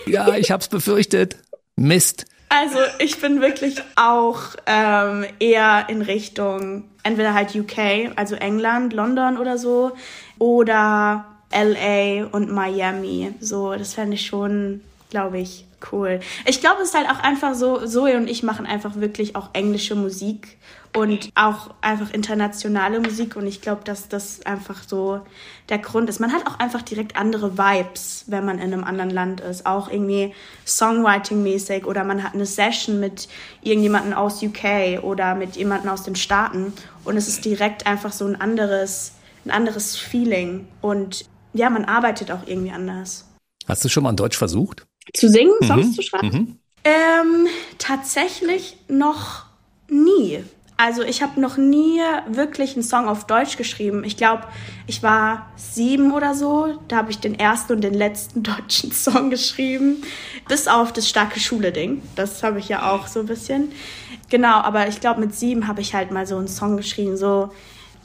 Ja, 0.05 0.35
ich 0.35 0.51
hab's 0.51 0.67
befürchtet. 0.67 1.37
Mist. 1.75 2.25
Also 2.49 2.77
ich 2.99 3.19
bin 3.19 3.41
wirklich 3.41 3.81
auch 3.95 4.41
ähm, 4.67 5.25
eher 5.39 5.87
in 5.89 6.03
Richtung 6.03 6.83
entweder 7.03 7.33
halt 7.33 7.55
UK, 7.55 8.11
also 8.15 8.35
England, 8.35 8.93
London 8.93 9.37
oder 9.37 9.57
so, 9.57 9.91
oder 10.39 11.25
LA 11.51 12.25
und 12.31 12.51
Miami. 12.51 13.33
So, 13.39 13.73
das 13.75 13.93
fände 13.93 14.15
ich 14.15 14.25
schon, 14.25 14.81
glaube 15.13 15.37
ich, 15.37 15.67
cool. 15.91 16.21
Ich 16.47 16.59
glaube, 16.59 16.81
es 16.81 16.89
ist 16.89 16.95
halt 16.95 17.07
auch 17.07 17.21
einfach 17.21 17.53
so, 17.53 17.85
Zoe 17.85 18.17
und 18.17 18.27
ich 18.27 18.41
machen 18.41 18.65
einfach 18.65 18.95
wirklich 18.95 19.35
auch 19.35 19.51
englische 19.53 19.93
Musik 19.93 20.57
und 20.95 21.29
auch 21.35 21.69
einfach 21.81 22.11
internationale 22.11 22.99
Musik 22.99 23.35
und 23.35 23.45
ich 23.45 23.61
glaube, 23.61 23.83
dass 23.83 24.09
das 24.09 24.43
einfach 24.43 24.81
so 24.87 25.21
der 25.69 25.77
Grund 25.77 26.09
ist. 26.09 26.19
Man 26.19 26.33
hat 26.33 26.47
auch 26.47 26.57
einfach 26.57 26.81
direkt 26.81 27.15
andere 27.15 27.59
Vibes, 27.59 28.23
wenn 28.25 28.43
man 28.43 28.57
in 28.57 28.73
einem 28.73 28.83
anderen 28.83 29.11
Land 29.11 29.41
ist, 29.41 29.67
auch 29.67 29.87
irgendwie 29.87 30.33
Songwriting-mäßig 30.65 31.85
oder 31.85 32.03
man 32.03 32.23
hat 32.23 32.33
eine 32.33 32.47
Session 32.47 32.99
mit 32.99 33.27
irgendjemandem 33.61 34.13
aus 34.13 34.41
UK 34.41 35.03
oder 35.03 35.35
mit 35.35 35.57
jemandem 35.57 35.91
aus 35.91 36.01
den 36.01 36.15
Staaten 36.15 36.73
und 37.03 37.17
es 37.17 37.27
ist 37.27 37.45
direkt 37.45 37.85
einfach 37.85 38.11
so 38.11 38.25
ein 38.25 38.41
anderes, 38.41 39.13
ein 39.45 39.51
anderes 39.51 39.95
Feeling 39.95 40.67
und 40.81 41.25
ja, 41.53 41.69
man 41.69 41.85
arbeitet 41.85 42.31
auch 42.31 42.47
irgendwie 42.47 42.71
anders. 42.71 43.25
Hast 43.67 43.85
du 43.85 43.89
schon 43.89 44.01
mal 44.01 44.09
in 44.09 44.15
Deutsch 44.15 44.37
versucht? 44.37 44.85
Zu 45.13 45.29
singen, 45.29 45.53
Songs 45.63 45.87
mhm. 45.87 45.93
zu 45.93 46.01
schreiben? 46.01 46.27
Mhm. 46.27 46.59
Ähm, 46.85 47.47
tatsächlich 47.77 48.77
noch 48.87 49.45
nie. 49.89 50.43
Also 50.75 51.03
ich 51.03 51.21
habe 51.21 51.39
noch 51.39 51.55
nie 51.57 52.01
wirklich 52.27 52.73
einen 52.73 52.83
Song 52.83 53.07
auf 53.07 53.25
Deutsch 53.25 53.57
geschrieben. 53.57 54.03
Ich 54.03 54.17
glaube, 54.17 54.43
ich 54.87 55.03
war 55.03 55.51
sieben 55.55 56.11
oder 56.11 56.33
so. 56.33 56.79
Da 56.87 56.97
habe 56.97 57.11
ich 57.11 57.19
den 57.19 57.37
ersten 57.37 57.73
und 57.73 57.81
den 57.81 57.93
letzten 57.93 58.43
deutschen 58.43 58.91
Song 58.91 59.29
geschrieben. 59.29 60.03
Bis 60.47 60.67
auf 60.67 60.91
das 60.91 61.07
starke 61.07 61.39
Schule-Ding. 61.39 62.01
Das 62.15 62.43
habe 62.43 62.59
ich 62.59 62.69
ja 62.69 62.91
auch 62.91 63.07
so 63.07 63.21
ein 63.21 63.27
bisschen. 63.27 63.71
Genau, 64.29 64.55
aber 64.55 64.87
ich 64.87 64.99
glaube, 64.99 65.21
mit 65.21 65.35
sieben 65.35 65.67
habe 65.67 65.81
ich 65.81 65.93
halt 65.93 66.11
mal 66.11 66.25
so 66.25 66.37
einen 66.37 66.47
Song 66.47 66.75
geschrieben. 66.75 67.17
So, 67.17 67.51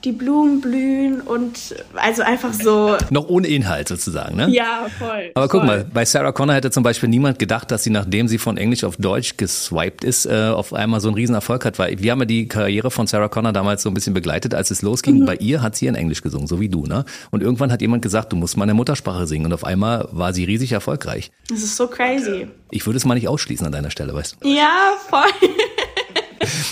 die 0.04 0.12
Blumen 0.12 0.60
blühen 0.60 1.20
und 1.20 1.74
also 1.94 2.22
einfach 2.22 2.52
so. 2.52 2.96
Noch 3.10 3.28
ohne 3.28 3.48
Inhalt 3.48 3.88
sozusagen, 3.88 4.36
ne? 4.36 4.48
Ja, 4.50 4.86
voll. 4.98 5.30
Aber 5.34 5.48
voll. 5.48 5.60
guck 5.60 5.66
mal, 5.66 5.84
bei 5.92 6.04
Sarah 6.04 6.32
Connor 6.32 6.54
hätte 6.54 6.70
zum 6.70 6.82
Beispiel 6.82 7.08
niemand 7.08 7.38
gedacht, 7.38 7.70
dass 7.70 7.84
sie, 7.84 7.90
nachdem 7.90 8.28
sie 8.28 8.38
von 8.38 8.56
Englisch 8.56 8.84
auf 8.84 8.96
Deutsch 8.96 9.36
geswiped 9.36 10.04
ist, 10.04 10.26
äh, 10.26 10.48
auf 10.48 10.72
einmal 10.72 11.00
so 11.00 11.08
einen 11.08 11.16
Riesenerfolg 11.16 11.64
hat. 11.64 11.78
Weil 11.78 11.98
wir 12.00 12.12
haben 12.12 12.20
ja 12.20 12.26
die 12.26 12.46
Karriere 12.48 12.90
von 12.90 13.06
Sarah 13.06 13.28
Connor 13.28 13.52
damals 13.52 13.82
so 13.82 13.90
ein 13.90 13.94
bisschen 13.94 14.14
begleitet, 14.14 14.54
als 14.54 14.70
es 14.70 14.82
losging. 14.82 15.20
Mhm. 15.20 15.26
Bei 15.26 15.34
ihr 15.36 15.62
hat 15.62 15.76
sie 15.76 15.86
in 15.86 15.94
Englisch 15.94 16.22
gesungen, 16.22 16.46
so 16.46 16.60
wie 16.60 16.68
du, 16.68 16.84
ne? 16.84 17.04
Und 17.30 17.42
irgendwann 17.42 17.72
hat 17.72 17.80
jemand 17.80 18.02
gesagt, 18.02 18.32
du 18.32 18.36
musst 18.36 18.56
mal 18.56 18.64
in 18.64 18.68
der 18.68 18.76
Muttersprache 18.76 19.26
singen. 19.26 19.46
Und 19.46 19.52
auf 19.52 19.64
einmal 19.64 20.08
war 20.12 20.32
sie 20.32 20.44
riesig 20.44 20.72
erfolgreich. 20.72 21.30
Das 21.48 21.62
ist 21.62 21.76
so 21.76 21.88
crazy. 21.88 22.46
Ich 22.70 22.86
würde 22.86 22.98
es 22.98 23.04
mal 23.04 23.14
nicht 23.14 23.28
ausschließen 23.28 23.66
an 23.66 23.72
deiner 23.72 23.90
Stelle, 23.90 24.14
weißt 24.14 24.36
du? 24.40 24.48
Ja, 24.48 24.92
voll. 25.08 25.22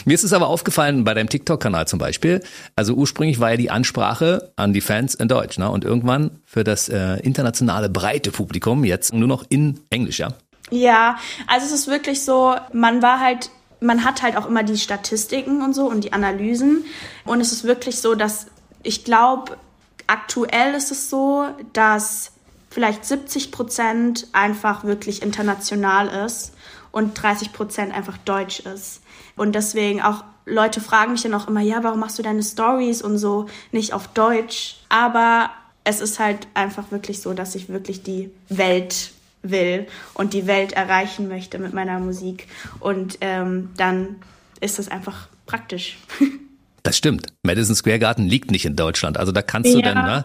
Mir 0.04 0.14
ist 0.14 0.24
es 0.24 0.32
aber 0.32 0.48
aufgefallen 0.48 1.04
bei 1.04 1.14
deinem 1.14 1.28
TikTok-Kanal 1.28 1.86
zum 1.88 1.98
Beispiel. 1.98 2.42
Also 2.76 2.94
ursprünglich 2.94 3.40
war 3.40 3.50
ja 3.50 3.56
die 3.56 3.70
Ansprache 3.70 4.52
an 4.56 4.72
die 4.72 4.80
Fans 4.80 5.14
in 5.14 5.28
Deutsch, 5.28 5.58
ne? 5.58 5.70
Und 5.70 5.84
irgendwann 5.84 6.30
für 6.44 6.64
das 6.64 6.88
äh, 6.88 7.16
internationale 7.20 7.88
breite 7.88 8.30
Publikum 8.30 8.84
jetzt 8.84 9.12
nur 9.12 9.28
noch 9.28 9.44
in 9.48 9.80
Englisch, 9.90 10.18
ja? 10.18 10.28
Ja, 10.70 11.18
also 11.46 11.66
es 11.66 11.72
ist 11.72 11.86
wirklich 11.86 12.24
so, 12.24 12.54
man 12.72 13.02
war 13.02 13.20
halt 13.20 13.50
man 13.80 14.04
hat 14.04 14.22
halt 14.22 14.36
auch 14.36 14.46
immer 14.46 14.62
die 14.62 14.78
Statistiken 14.78 15.62
und 15.62 15.74
so 15.74 15.88
und 15.88 16.02
die 16.02 16.12
Analysen. 16.12 16.84
Und 17.24 17.40
es 17.40 17.52
ist 17.52 17.64
wirklich 17.64 18.00
so, 18.00 18.14
dass 18.14 18.46
ich 18.82 19.04
glaube, 19.04 19.58
aktuell 20.06 20.74
ist 20.74 20.90
es 20.90 21.10
so, 21.10 21.46
dass 21.72 22.32
vielleicht 22.70 23.04
70 23.04 23.52
Prozent 23.52 24.28
einfach 24.32 24.84
wirklich 24.84 25.22
international 25.22 26.08
ist 26.26 26.52
und 26.92 27.14
30 27.20 27.52
Prozent 27.52 27.94
einfach 27.94 28.16
deutsch 28.18 28.60
ist. 28.60 29.02
Und 29.36 29.54
deswegen 29.54 30.02
auch 30.02 30.24
Leute 30.46 30.80
fragen 30.80 31.12
mich 31.12 31.22
dann 31.22 31.34
auch 31.34 31.48
immer, 31.48 31.60
ja, 31.60 31.82
warum 31.82 32.00
machst 32.00 32.18
du 32.18 32.22
deine 32.22 32.42
Stories 32.42 33.02
und 33.02 33.18
so 33.18 33.46
nicht 33.72 33.92
auf 33.92 34.08
Deutsch? 34.08 34.76
Aber 34.88 35.50
es 35.84 36.00
ist 36.00 36.18
halt 36.18 36.46
einfach 36.54 36.90
wirklich 36.90 37.20
so, 37.20 37.32
dass 37.32 37.54
ich 37.54 37.68
wirklich 37.68 38.02
die 38.02 38.30
Welt 38.48 39.12
will 39.42 39.86
und 40.14 40.34
die 40.34 40.46
Welt 40.46 40.72
erreichen 40.72 41.28
möchte 41.28 41.58
mit 41.58 41.72
meiner 41.72 41.98
Musik. 41.98 42.48
Und 42.80 43.18
ähm, 43.20 43.70
dann 43.76 44.16
ist 44.60 44.78
das 44.78 44.88
einfach 44.88 45.28
praktisch. 45.46 45.98
Das 46.86 46.96
stimmt. 46.96 47.32
Madison 47.42 47.74
Square 47.74 47.98
Garden 47.98 48.26
liegt 48.26 48.50
nicht 48.50 48.64
in 48.64 48.76
Deutschland. 48.76 49.18
Also 49.18 49.32
da 49.32 49.42
kannst 49.42 49.74
du 49.74 49.80
ja. 49.80 49.92
dann, 49.92 50.04
ne? 50.06 50.24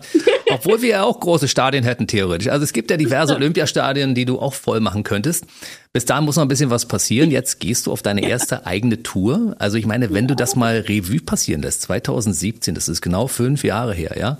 Obwohl 0.52 0.82
wir 0.82 0.90
ja 0.90 1.04
auch 1.04 1.20
große 1.20 1.48
Stadien 1.48 1.84
hätten, 1.84 2.08
theoretisch. 2.08 2.50
Also 2.50 2.64
es 2.64 2.74
gibt 2.74 2.92
ja 2.92 2.98
diverse 2.98 3.36
Olympiastadien, 3.36 4.14
die 4.14 4.26
du 4.26 4.40
auch 4.40 4.54
voll 4.54 4.80
machen 4.80 5.04
könntest. 5.04 5.46
Bis 5.94 6.06
dahin 6.06 6.26
muss 6.26 6.36
noch 6.36 6.44
ein 6.44 6.50
bisschen 6.50 6.70
was 6.70 6.88
passieren. 6.88 7.32
Jetzt 7.32 7.60
gehst 7.60 7.88
du 7.88 7.92
auf 7.92 8.02
deine 8.02 8.28
erste 8.28 8.66
eigene 8.66 9.02
Tour. 9.02 9.56
Also 9.60 9.78
ich 9.78 9.86
meine, 9.86 10.14
wenn 10.14 10.28
du 10.28 10.36
das 10.36 10.56
mal 10.56 10.80
Revue 10.80 11.22
passieren 11.22 11.62
lässt, 11.62 11.82
2017, 11.84 12.76
das 12.76 12.90
ist 12.90 13.02
genau 13.02 13.28
fünf 13.28 13.64
Jahre 13.64 13.94
her, 13.94 14.16
ja. 14.20 14.38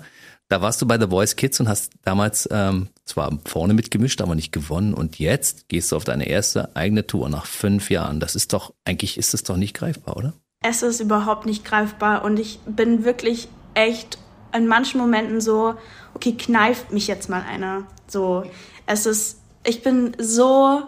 Da 0.48 0.60
warst 0.60 0.82
du 0.82 0.86
bei 0.86 1.00
The 1.00 1.06
Voice 1.06 1.36
Kids 1.36 1.60
und 1.60 1.68
hast 1.68 1.92
damals 2.02 2.46
ähm, 2.52 2.88
zwar 3.06 3.38
vorne 3.46 3.72
mitgemischt, 3.72 4.20
aber 4.20 4.34
nicht 4.34 4.52
gewonnen. 4.52 4.92
Und 4.92 5.18
jetzt 5.18 5.68
gehst 5.68 5.90
du 5.90 5.96
auf 5.96 6.04
deine 6.04 6.28
erste 6.28 6.76
eigene 6.76 7.06
Tour 7.06 7.30
nach 7.30 7.46
fünf 7.46 7.90
Jahren. 7.90 8.20
Das 8.20 8.34
ist 8.34 8.52
doch, 8.52 8.74
eigentlich 8.84 9.16
ist 9.16 9.32
das 9.32 9.44
doch 9.44 9.56
nicht 9.56 9.72
greifbar, 9.72 10.16
oder? 10.16 10.34
Es 10.62 10.82
ist 10.82 11.00
überhaupt 11.00 11.46
nicht 11.46 11.64
greifbar 11.64 12.24
und 12.24 12.38
ich 12.38 12.60
bin 12.66 13.04
wirklich 13.04 13.48
echt 13.74 14.18
in 14.54 14.66
manchen 14.66 15.00
Momenten 15.00 15.40
so, 15.40 15.74
okay, 16.14 16.32
kneift 16.32 16.92
mich 16.92 17.06
jetzt 17.06 17.28
mal 17.28 17.42
einer. 17.42 17.84
So, 18.06 18.44
es 18.86 19.06
ist, 19.06 19.40
ich 19.64 19.82
bin 19.82 20.12
so 20.18 20.82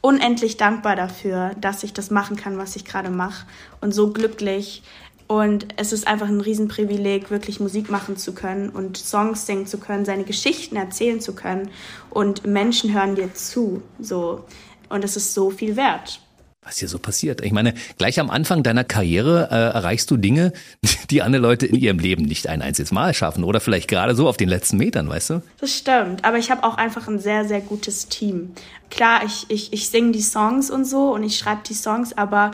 unendlich 0.00 0.56
dankbar 0.56 0.96
dafür, 0.96 1.52
dass 1.60 1.82
ich 1.82 1.92
das 1.92 2.10
machen 2.10 2.36
kann, 2.36 2.58
was 2.58 2.76
ich 2.76 2.84
gerade 2.84 3.10
mache 3.10 3.46
und 3.80 3.92
so 3.92 4.12
glücklich. 4.12 4.82
Und 5.26 5.68
es 5.76 5.92
ist 5.92 6.06
einfach 6.06 6.28
ein 6.28 6.40
Riesenprivileg, 6.40 7.30
wirklich 7.30 7.60
Musik 7.60 7.90
machen 7.90 8.16
zu 8.16 8.32
können 8.32 8.70
und 8.70 8.96
Songs 8.96 9.44
singen 9.44 9.66
zu 9.66 9.78
können, 9.78 10.06
seine 10.06 10.24
Geschichten 10.24 10.76
erzählen 10.76 11.20
zu 11.20 11.34
können 11.34 11.70
und 12.08 12.46
Menschen 12.46 12.94
hören 12.94 13.14
dir 13.14 13.34
zu. 13.34 13.82
So. 14.00 14.44
Und 14.88 15.04
es 15.04 15.16
ist 15.16 15.34
so 15.34 15.50
viel 15.50 15.76
wert. 15.76 16.22
Was 16.68 16.78
hier 16.78 16.88
so 16.88 16.98
passiert. 16.98 17.40
Ich 17.40 17.52
meine, 17.52 17.72
gleich 17.96 18.20
am 18.20 18.30
Anfang 18.30 18.62
deiner 18.62 18.84
Karriere 18.84 19.48
äh, 19.50 19.54
erreichst 19.54 20.10
du 20.10 20.18
Dinge, 20.18 20.52
die 21.10 21.22
andere 21.22 21.42
Leute 21.42 21.66
in 21.66 21.76
ihrem 21.76 21.98
Leben 21.98 22.24
nicht 22.24 22.46
ein 22.46 22.60
einziges 22.60 22.92
Mal 22.92 23.14
schaffen 23.14 23.42
oder 23.42 23.60
vielleicht 23.60 23.88
gerade 23.88 24.14
so 24.14 24.28
auf 24.28 24.36
den 24.36 24.48
letzten 24.48 24.76
Metern, 24.76 25.08
weißt 25.08 25.30
du? 25.30 25.42
Das 25.60 25.74
stimmt, 25.74 26.24
aber 26.24 26.36
ich 26.36 26.50
habe 26.50 26.64
auch 26.64 26.76
einfach 26.76 27.08
ein 27.08 27.18
sehr, 27.18 27.46
sehr 27.46 27.62
gutes 27.62 28.08
Team. 28.08 28.50
Klar, 28.90 29.22
ich, 29.24 29.46
ich, 29.48 29.72
ich 29.72 29.88
singe 29.88 30.12
die 30.12 30.20
Songs 30.20 30.70
und 30.70 30.84
so 30.84 31.12
und 31.14 31.22
ich 31.24 31.38
schreibe 31.38 31.62
die 31.66 31.74
Songs, 31.74 32.16
aber 32.16 32.52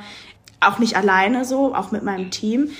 auch 0.68 0.78
nicht 0.78 0.96
alleine 0.96 1.44
so, 1.44 1.74
auch 1.74 1.90
mit 1.90 2.02
meinem 2.02 2.30
Team. 2.30 2.70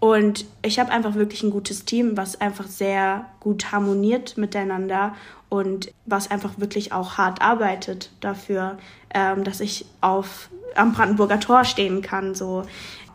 Und 0.00 0.44
ich 0.62 0.78
habe 0.78 0.92
einfach 0.92 1.14
wirklich 1.14 1.42
ein 1.42 1.50
gutes 1.50 1.84
Team, 1.84 2.16
was 2.16 2.40
einfach 2.40 2.66
sehr 2.66 3.26
gut 3.40 3.72
harmoniert 3.72 4.36
miteinander 4.36 5.14
und 5.48 5.92
was 6.04 6.30
einfach 6.30 6.58
wirklich 6.58 6.92
auch 6.92 7.16
hart 7.16 7.40
arbeitet 7.40 8.10
dafür, 8.20 8.76
ähm, 9.14 9.44
dass 9.44 9.60
ich 9.60 9.86
auf 10.00 10.50
am 10.74 10.92
Brandenburger 10.92 11.40
Tor 11.40 11.64
stehen 11.64 12.02
kann. 12.02 12.34
So. 12.34 12.64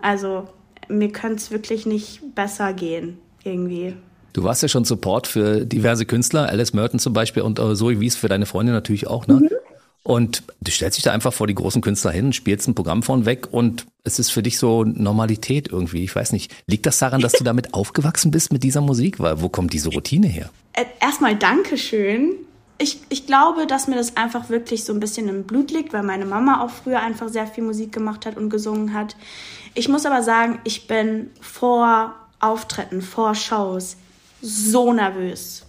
Also 0.02 0.48
mir 0.88 1.12
könnte 1.12 1.38
es 1.38 1.52
wirklich 1.52 1.86
nicht 1.86 2.22
besser 2.36 2.74
gehen, 2.74 3.20
irgendwie. 3.44 3.96
Du 4.34 4.44
warst 4.44 4.62
ja 4.62 4.68
schon 4.68 4.86
Support 4.86 5.28
für 5.28 5.66
diverse 5.66 6.06
Künstler, 6.06 6.48
Alice 6.50 6.74
Merton 6.74 7.00
zum 7.00 7.14
Beispiel 7.14 7.44
und 7.44 7.60
äh, 7.60 7.76
Zoe 7.76 8.00
Wies 8.00 8.16
für 8.16 8.30
deine 8.30 8.46
Freundin 8.46 8.74
natürlich 8.74 9.08
auch, 9.08 9.28
ne? 9.28 9.36
Mhm. 9.36 9.50
Und 10.04 10.44
du 10.62 10.72
stellst 10.72 10.98
dich 10.98 11.04
da 11.04 11.12
einfach 11.12 11.34
vor 11.34 11.46
die 11.46 11.56
großen 11.56 11.82
Künstler 11.82 12.12
hin, 12.12 12.34
spielst 12.34 12.68
ein 12.68 12.76
Programm 12.76 13.04
von 13.04 13.26
weg 13.26 13.50
und 13.52 13.86
es 14.04 14.18
ist 14.18 14.32
für 14.32 14.42
dich 14.42 14.58
so 14.58 14.84
Normalität 14.84 15.68
irgendwie. 15.68 16.04
Ich 16.04 16.16
weiß 16.16 16.32
nicht, 16.32 16.52
liegt 16.68 16.86
das 16.86 17.00
daran, 17.00 17.22
dass 17.22 17.34
du 17.34 17.44
damit 17.44 17.74
aufgewachsen 17.74 18.32
bist 18.32 18.52
mit 18.52 18.64
dieser 18.64 18.82
Musik? 18.82 19.20
Weil 19.20 19.42
wo 19.42 19.50
kommt 19.50 19.74
diese 19.74 19.90
Routine 19.90 20.28
her? 20.28 20.50
Äh, 20.74 20.86
erstmal 21.02 21.36
Dankeschön 21.36 22.32
ich, 22.82 23.00
ich 23.10 23.28
glaube, 23.28 23.68
dass 23.68 23.88
mir 23.88 23.96
das 23.96 24.16
einfach 24.18 24.50
wirklich 24.50 24.86
so 24.86 24.94
ein 24.94 25.02
bisschen 25.02 25.28
im 25.28 25.44
Blut 25.44 25.70
liegt, 25.70 25.92
weil 25.94 26.04
meine 26.04 26.26
Mama 26.26 26.64
auch 26.64 26.70
früher 26.70 27.02
einfach 27.02 27.28
sehr 27.28 27.46
viel 27.46 27.64
Musik 27.64 27.92
gemacht 27.92 28.26
hat 28.26 28.38
und 28.38 28.50
gesungen 28.50 28.94
hat. 28.94 29.18
Ich 29.76 29.90
muss 29.90 30.06
aber 30.06 30.24
sagen, 30.24 30.60
ich 30.64 30.88
bin 30.88 31.30
vor 31.42 32.16
Auftritten, 32.40 33.02
vor 33.02 33.36
Shows 33.36 33.98
so 34.42 34.94
nervös. 34.94 35.66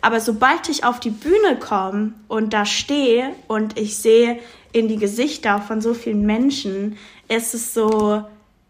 Aber 0.00 0.20
sobald 0.20 0.68
ich 0.68 0.84
auf 0.84 1.00
die 1.00 1.10
Bühne 1.10 1.56
komme 1.58 2.14
und 2.28 2.52
da 2.52 2.64
stehe 2.64 3.34
und 3.48 3.78
ich 3.78 3.96
sehe 3.96 4.38
in 4.72 4.88
die 4.88 4.96
Gesichter 4.96 5.60
von 5.60 5.80
so 5.80 5.94
vielen 5.94 6.24
Menschen, 6.24 6.96
ist 7.28 7.54
es 7.54 7.74
so, 7.74 8.24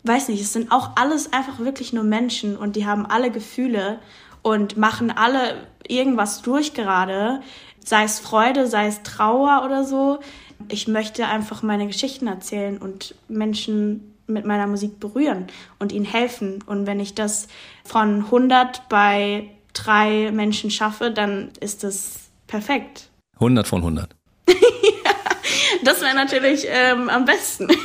weiß 0.04 0.28
nicht, 0.28 0.42
es 0.42 0.52
sind 0.52 0.72
auch 0.72 0.90
alles 0.96 1.32
einfach 1.32 1.58
wirklich 1.60 1.92
nur 1.92 2.04
Menschen 2.04 2.56
und 2.56 2.76
die 2.76 2.86
haben 2.86 3.06
alle 3.06 3.30
Gefühle 3.30 3.98
und 4.42 4.76
machen 4.76 5.10
alle 5.10 5.66
irgendwas 5.86 6.42
durch 6.42 6.74
gerade, 6.74 7.40
sei 7.84 8.04
es 8.04 8.18
Freude, 8.18 8.66
sei 8.66 8.86
es 8.86 9.02
Trauer 9.02 9.62
oder 9.64 9.84
so. 9.84 10.20
Ich 10.68 10.88
möchte 10.88 11.26
einfach 11.26 11.62
meine 11.62 11.86
Geschichten 11.86 12.26
erzählen 12.26 12.78
und 12.78 13.14
Menschen 13.28 14.14
mit 14.26 14.46
meiner 14.46 14.66
Musik 14.66 15.00
berühren 15.00 15.46
und 15.78 15.92
ihnen 15.92 16.04
helfen. 16.04 16.62
Und 16.66 16.86
wenn 16.86 17.00
ich 17.00 17.14
das 17.14 17.48
von 17.84 18.24
100 18.26 18.88
bei 18.88 19.50
drei 19.84 20.30
Menschen 20.32 20.70
schaffe, 20.70 21.10
dann 21.10 21.50
ist 21.60 21.84
das 21.84 22.30
perfekt. 22.46 23.10
100 23.34 23.66
von 23.66 23.80
100. 23.80 24.16
ja, 24.48 24.54
das 25.84 26.00
wäre 26.00 26.14
natürlich 26.14 26.66
ähm, 26.68 27.08
am 27.08 27.24
besten. 27.24 27.68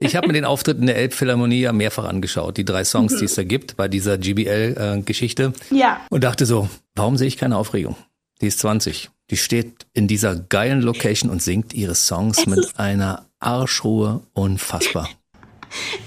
Ich 0.00 0.16
habe 0.16 0.26
mir 0.26 0.34
den 0.34 0.44
Auftritt 0.44 0.78
in 0.78 0.86
der 0.86 0.96
Elbphilharmonie 0.96 1.60
ja 1.60 1.72
mehrfach 1.72 2.04
angeschaut, 2.04 2.58
die 2.58 2.64
drei 2.66 2.84
Songs, 2.84 3.14
mhm. 3.14 3.18
die 3.20 3.24
es 3.24 3.36
da 3.36 3.42
gibt 3.42 3.78
bei 3.78 3.88
dieser 3.88 4.18
GBL-Geschichte. 4.18 5.54
Äh, 5.70 5.74
ja. 5.74 6.00
Und 6.10 6.24
dachte 6.24 6.44
so, 6.44 6.68
warum 6.94 7.16
sehe 7.16 7.28
ich 7.28 7.38
keine 7.38 7.56
Aufregung? 7.56 7.96
Die 8.42 8.48
ist 8.48 8.58
20. 8.58 9.08
Die 9.30 9.38
steht 9.38 9.86
in 9.94 10.06
dieser 10.06 10.36
geilen 10.36 10.82
Location 10.82 11.30
und 11.30 11.42
singt 11.42 11.72
ihre 11.72 11.94
Songs 11.94 12.44
mit 12.44 12.78
einer 12.78 13.24
Arschruhe 13.40 14.20
unfassbar. 14.34 15.08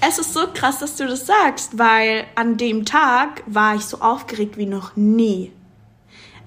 Es 0.00 0.18
ist 0.18 0.32
so 0.32 0.46
krass, 0.52 0.78
dass 0.78 0.96
du 0.96 1.06
das 1.06 1.26
sagst, 1.26 1.78
weil 1.78 2.24
an 2.34 2.56
dem 2.56 2.84
Tag 2.84 3.42
war 3.46 3.74
ich 3.74 3.82
so 3.82 4.00
aufgeregt 4.00 4.56
wie 4.56 4.66
noch 4.66 4.96
nie. 4.96 5.52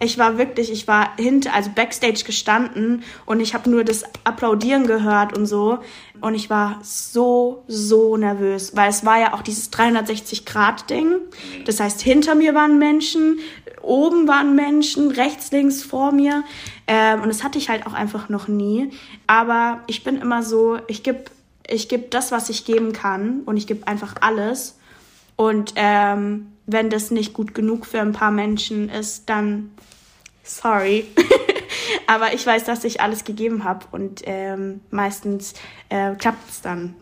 Ich 0.03 0.17
war 0.17 0.39
wirklich, 0.39 0.71
ich 0.71 0.87
war 0.87 1.15
hinter, 1.17 1.53
also 1.53 1.69
backstage 1.75 2.23
gestanden 2.25 3.03
und 3.27 3.39
ich 3.39 3.53
habe 3.53 3.69
nur 3.69 3.83
das 3.83 4.03
Applaudieren 4.23 4.87
gehört 4.87 5.37
und 5.37 5.45
so. 5.45 5.77
Und 6.21 6.33
ich 6.33 6.49
war 6.49 6.79
so, 6.81 7.63
so 7.67 8.17
nervös, 8.17 8.75
weil 8.75 8.89
es 8.89 9.05
war 9.05 9.19
ja 9.19 9.33
auch 9.35 9.43
dieses 9.43 9.71
360-Grad-Ding. 9.71 11.17
Das 11.65 11.79
heißt, 11.79 12.01
hinter 12.01 12.33
mir 12.33 12.55
waren 12.55 12.79
Menschen, 12.79 13.39
oben 13.83 14.27
waren 14.27 14.55
Menschen, 14.55 15.11
rechts, 15.11 15.51
links, 15.51 15.83
vor 15.83 16.11
mir. 16.11 16.43
Ähm, 16.87 17.21
und 17.21 17.29
das 17.29 17.43
hatte 17.43 17.59
ich 17.59 17.69
halt 17.69 17.85
auch 17.85 17.93
einfach 17.93 18.27
noch 18.27 18.47
nie. 18.47 18.89
Aber 19.27 19.81
ich 19.85 20.03
bin 20.03 20.17
immer 20.17 20.41
so, 20.41 20.79
ich 20.87 21.03
gebe 21.03 21.25
ich 21.71 21.89
geb 21.89 22.11
das, 22.11 22.31
was 22.31 22.49
ich 22.49 22.65
geben 22.65 22.93
kann 22.93 23.41
und 23.45 23.57
ich 23.57 23.67
gebe 23.67 23.87
einfach 23.87 24.15
alles. 24.21 24.77
Und 25.35 25.73
ähm, 25.75 26.47
wenn 26.65 26.89
das 26.89 27.11
nicht 27.11 27.33
gut 27.33 27.53
genug 27.53 27.85
für 27.85 28.01
ein 28.01 28.11
paar 28.11 28.31
Menschen 28.31 28.89
ist, 28.89 29.29
dann 29.29 29.71
sorry. 30.43 31.05
Aber 32.07 32.33
ich 32.33 32.45
weiß, 32.45 32.65
dass 32.65 32.83
ich 32.83 33.01
alles 33.01 33.23
gegeben 33.23 33.63
habe 33.63 33.85
und 33.91 34.21
ähm, 34.25 34.81
meistens 34.91 35.53
äh, 35.89 36.13
klappt 36.15 36.49
es 36.49 36.61
dann. 36.61 36.95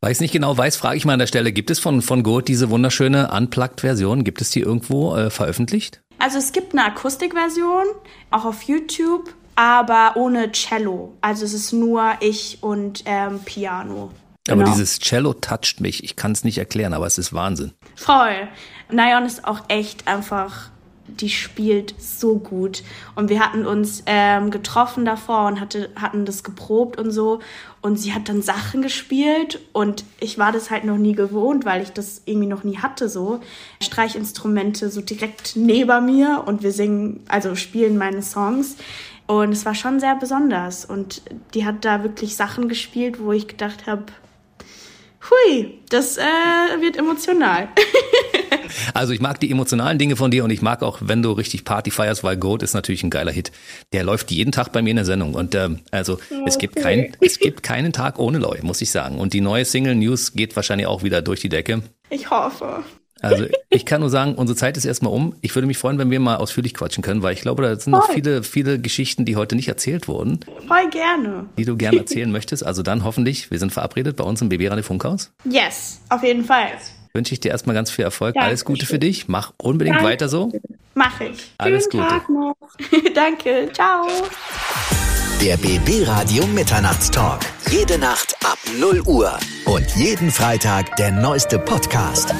Weil 0.00 0.12
ich 0.12 0.16
es 0.16 0.20
nicht 0.20 0.32
genau 0.32 0.56
weiß, 0.56 0.76
frage 0.76 0.96
ich 0.96 1.04
mal 1.04 1.14
an 1.14 1.18
der 1.18 1.26
Stelle, 1.26 1.52
gibt 1.52 1.70
es 1.70 1.78
von, 1.78 2.02
von 2.02 2.22
Goat 2.22 2.48
diese 2.48 2.70
wunderschöne 2.70 3.30
Unplugged-Version? 3.30 4.24
Gibt 4.24 4.40
es 4.40 4.50
die 4.50 4.60
irgendwo 4.60 5.14
äh, 5.14 5.30
veröffentlicht? 5.30 6.00
Also 6.18 6.38
es 6.38 6.52
gibt 6.52 6.72
eine 6.72 6.84
Akustikversion, 6.84 7.84
auch 8.30 8.44
auf 8.44 8.62
YouTube, 8.62 9.34
aber 9.56 10.12
ohne 10.16 10.52
Cello. 10.52 11.12
Also 11.20 11.44
es 11.44 11.54
ist 11.54 11.72
nur 11.72 12.12
ich 12.20 12.58
und 12.60 13.02
ähm, 13.06 13.40
Piano. 13.44 14.10
Genau. 14.46 14.62
Aber 14.62 14.70
dieses 14.70 14.98
Cello 14.98 15.32
toucht 15.32 15.80
mich. 15.80 16.04
Ich 16.04 16.16
kann 16.16 16.32
es 16.32 16.44
nicht 16.44 16.58
erklären, 16.58 16.92
aber 16.92 17.06
es 17.06 17.16
ist 17.16 17.32
Wahnsinn. 17.32 17.72
Voll. 17.96 18.48
Nayon 18.90 19.24
ist 19.24 19.46
auch 19.46 19.60
echt 19.68 20.06
einfach 20.06 20.70
die 21.06 21.28
spielt 21.28 21.94
so 21.98 22.38
gut. 22.38 22.82
Und 23.14 23.28
wir 23.28 23.40
hatten 23.40 23.66
uns 23.66 24.02
ähm, 24.06 24.50
getroffen 24.50 25.04
davor 25.04 25.46
und 25.46 25.60
hatte, 25.60 25.90
hatten 25.96 26.24
das 26.24 26.42
geprobt 26.42 26.98
und 26.98 27.10
so. 27.10 27.40
Und 27.82 27.96
sie 27.98 28.14
hat 28.14 28.28
dann 28.28 28.40
Sachen 28.40 28.80
gespielt 28.80 29.60
und 29.72 30.04
ich 30.18 30.38
war 30.38 30.52
das 30.52 30.70
halt 30.70 30.84
noch 30.84 30.96
nie 30.96 31.12
gewohnt, 31.12 31.66
weil 31.66 31.82
ich 31.82 31.90
das 31.90 32.22
irgendwie 32.24 32.46
noch 32.46 32.64
nie 32.64 32.78
hatte 32.78 33.10
so. 33.10 33.40
Streichinstrumente 33.82 34.88
so 34.88 35.02
direkt 35.02 35.56
neben 35.56 36.06
mir 36.06 36.44
und 36.46 36.62
wir 36.62 36.72
singen, 36.72 37.22
also 37.28 37.54
spielen 37.54 37.98
meine 37.98 38.22
Songs. 38.22 38.76
Und 39.26 39.52
es 39.52 39.64
war 39.64 39.74
schon 39.74 40.00
sehr 40.00 40.16
besonders. 40.16 40.84
Und 40.84 41.22
die 41.54 41.64
hat 41.64 41.84
da 41.84 42.02
wirklich 42.02 42.36
Sachen 42.36 42.68
gespielt, 42.68 43.20
wo 43.20 43.32
ich 43.32 43.48
gedacht 43.48 43.86
habe, 43.86 44.04
hui, 45.30 45.78
das 45.88 46.18
äh, 46.18 46.22
wird 46.80 46.96
emotional. 46.96 47.68
Also 48.92 49.12
ich 49.12 49.20
mag 49.20 49.40
die 49.40 49.50
emotionalen 49.50 49.98
Dinge 49.98 50.16
von 50.16 50.30
dir 50.30 50.44
und 50.44 50.50
ich 50.50 50.62
mag 50.62 50.82
auch, 50.82 50.98
wenn 51.00 51.22
du 51.22 51.32
richtig 51.32 51.64
Party 51.64 51.90
feierst, 51.90 52.24
weil 52.24 52.36
Goat 52.36 52.62
ist 52.62 52.74
natürlich 52.74 53.02
ein 53.02 53.10
geiler 53.10 53.32
Hit. 53.32 53.52
Der 53.92 54.04
läuft 54.04 54.30
jeden 54.30 54.52
Tag 54.52 54.72
bei 54.72 54.82
mir 54.82 54.90
in 54.90 54.96
der 54.96 55.04
Sendung 55.04 55.34
und 55.34 55.54
ähm, 55.54 55.80
also 55.90 56.14
okay. 56.14 56.44
es 56.46 56.58
gibt 56.58 56.76
kein, 56.76 57.16
es 57.20 57.38
gibt 57.38 57.62
keinen 57.62 57.92
Tag 57.92 58.18
ohne 58.18 58.38
Loi, 58.38 58.58
muss 58.62 58.80
ich 58.80 58.90
sagen. 58.90 59.18
Und 59.18 59.32
die 59.32 59.40
neue 59.40 59.64
Single 59.64 59.94
News 59.94 60.32
geht 60.32 60.56
wahrscheinlich 60.56 60.86
auch 60.86 61.02
wieder 61.02 61.22
durch 61.22 61.40
die 61.40 61.48
Decke. 61.48 61.82
Ich 62.10 62.30
hoffe. 62.30 62.84
Also 63.24 63.46
ich 63.70 63.86
kann 63.86 64.00
nur 64.00 64.10
sagen, 64.10 64.34
unsere 64.34 64.56
Zeit 64.56 64.76
ist 64.76 64.84
erstmal 64.84 65.12
um. 65.12 65.34
Ich 65.40 65.54
würde 65.54 65.66
mich 65.66 65.78
freuen, 65.78 65.98
wenn 65.98 66.10
wir 66.10 66.20
mal 66.20 66.36
ausführlich 66.36 66.74
quatschen 66.74 67.02
können, 67.02 67.22
weil 67.22 67.32
ich 67.34 67.40
glaube, 67.40 67.62
da 67.62 67.78
sind 67.78 67.92
noch 67.92 68.10
viele, 68.10 68.42
viele 68.42 68.78
Geschichten, 68.80 69.24
die 69.24 69.36
heute 69.36 69.56
nicht 69.56 69.68
erzählt 69.68 70.08
wurden. 70.08 70.40
Voll 70.66 70.90
gerne. 70.90 71.46
Die 71.58 71.64
du 71.64 71.76
gerne 71.76 71.98
erzählen 71.98 72.30
möchtest. 72.32 72.64
Also 72.64 72.82
dann 72.82 73.04
hoffentlich, 73.04 73.50
wir 73.50 73.58
sind 73.58 73.72
verabredet 73.72 74.16
bei 74.16 74.24
uns 74.24 74.40
im 74.42 74.48
BB 74.48 74.70
Radio 74.70 74.84
Funkhaus. 74.84 75.32
Yes, 75.44 76.00
auf 76.08 76.22
jeden 76.22 76.44
Fall 76.44 76.68
wünsche 77.14 77.32
ich 77.32 77.40
dir 77.40 77.50
erstmal 77.52 77.74
ganz 77.74 77.90
viel 77.90 78.04
Erfolg. 78.04 78.34
Danke. 78.34 78.48
Alles 78.48 78.64
Gute 78.64 78.86
für 78.86 78.98
dich. 78.98 79.28
Mach 79.28 79.52
unbedingt 79.56 79.96
Danke. 79.96 80.08
weiter 80.10 80.28
so. 80.28 80.52
Mach 80.94 81.20
ich. 81.20 81.52
Alles 81.58 81.88
Schönen 81.90 82.02
Gute. 82.04 82.14
Tag 82.14 82.28
noch. 82.28 82.56
Danke. 83.14 83.68
Ciao. 83.72 84.06
Der 85.40 85.56
BB 85.56 86.06
Radio 86.08 86.46
Mitternachtstalk. 86.46 87.40
Jede 87.70 87.98
Nacht 87.98 88.34
ab 88.44 88.58
0 88.78 89.02
Uhr. 89.06 89.38
Und 89.66 89.86
jeden 89.96 90.30
Freitag 90.30 90.96
der 90.96 91.12
neueste 91.12 91.58
Podcast. 91.58 92.34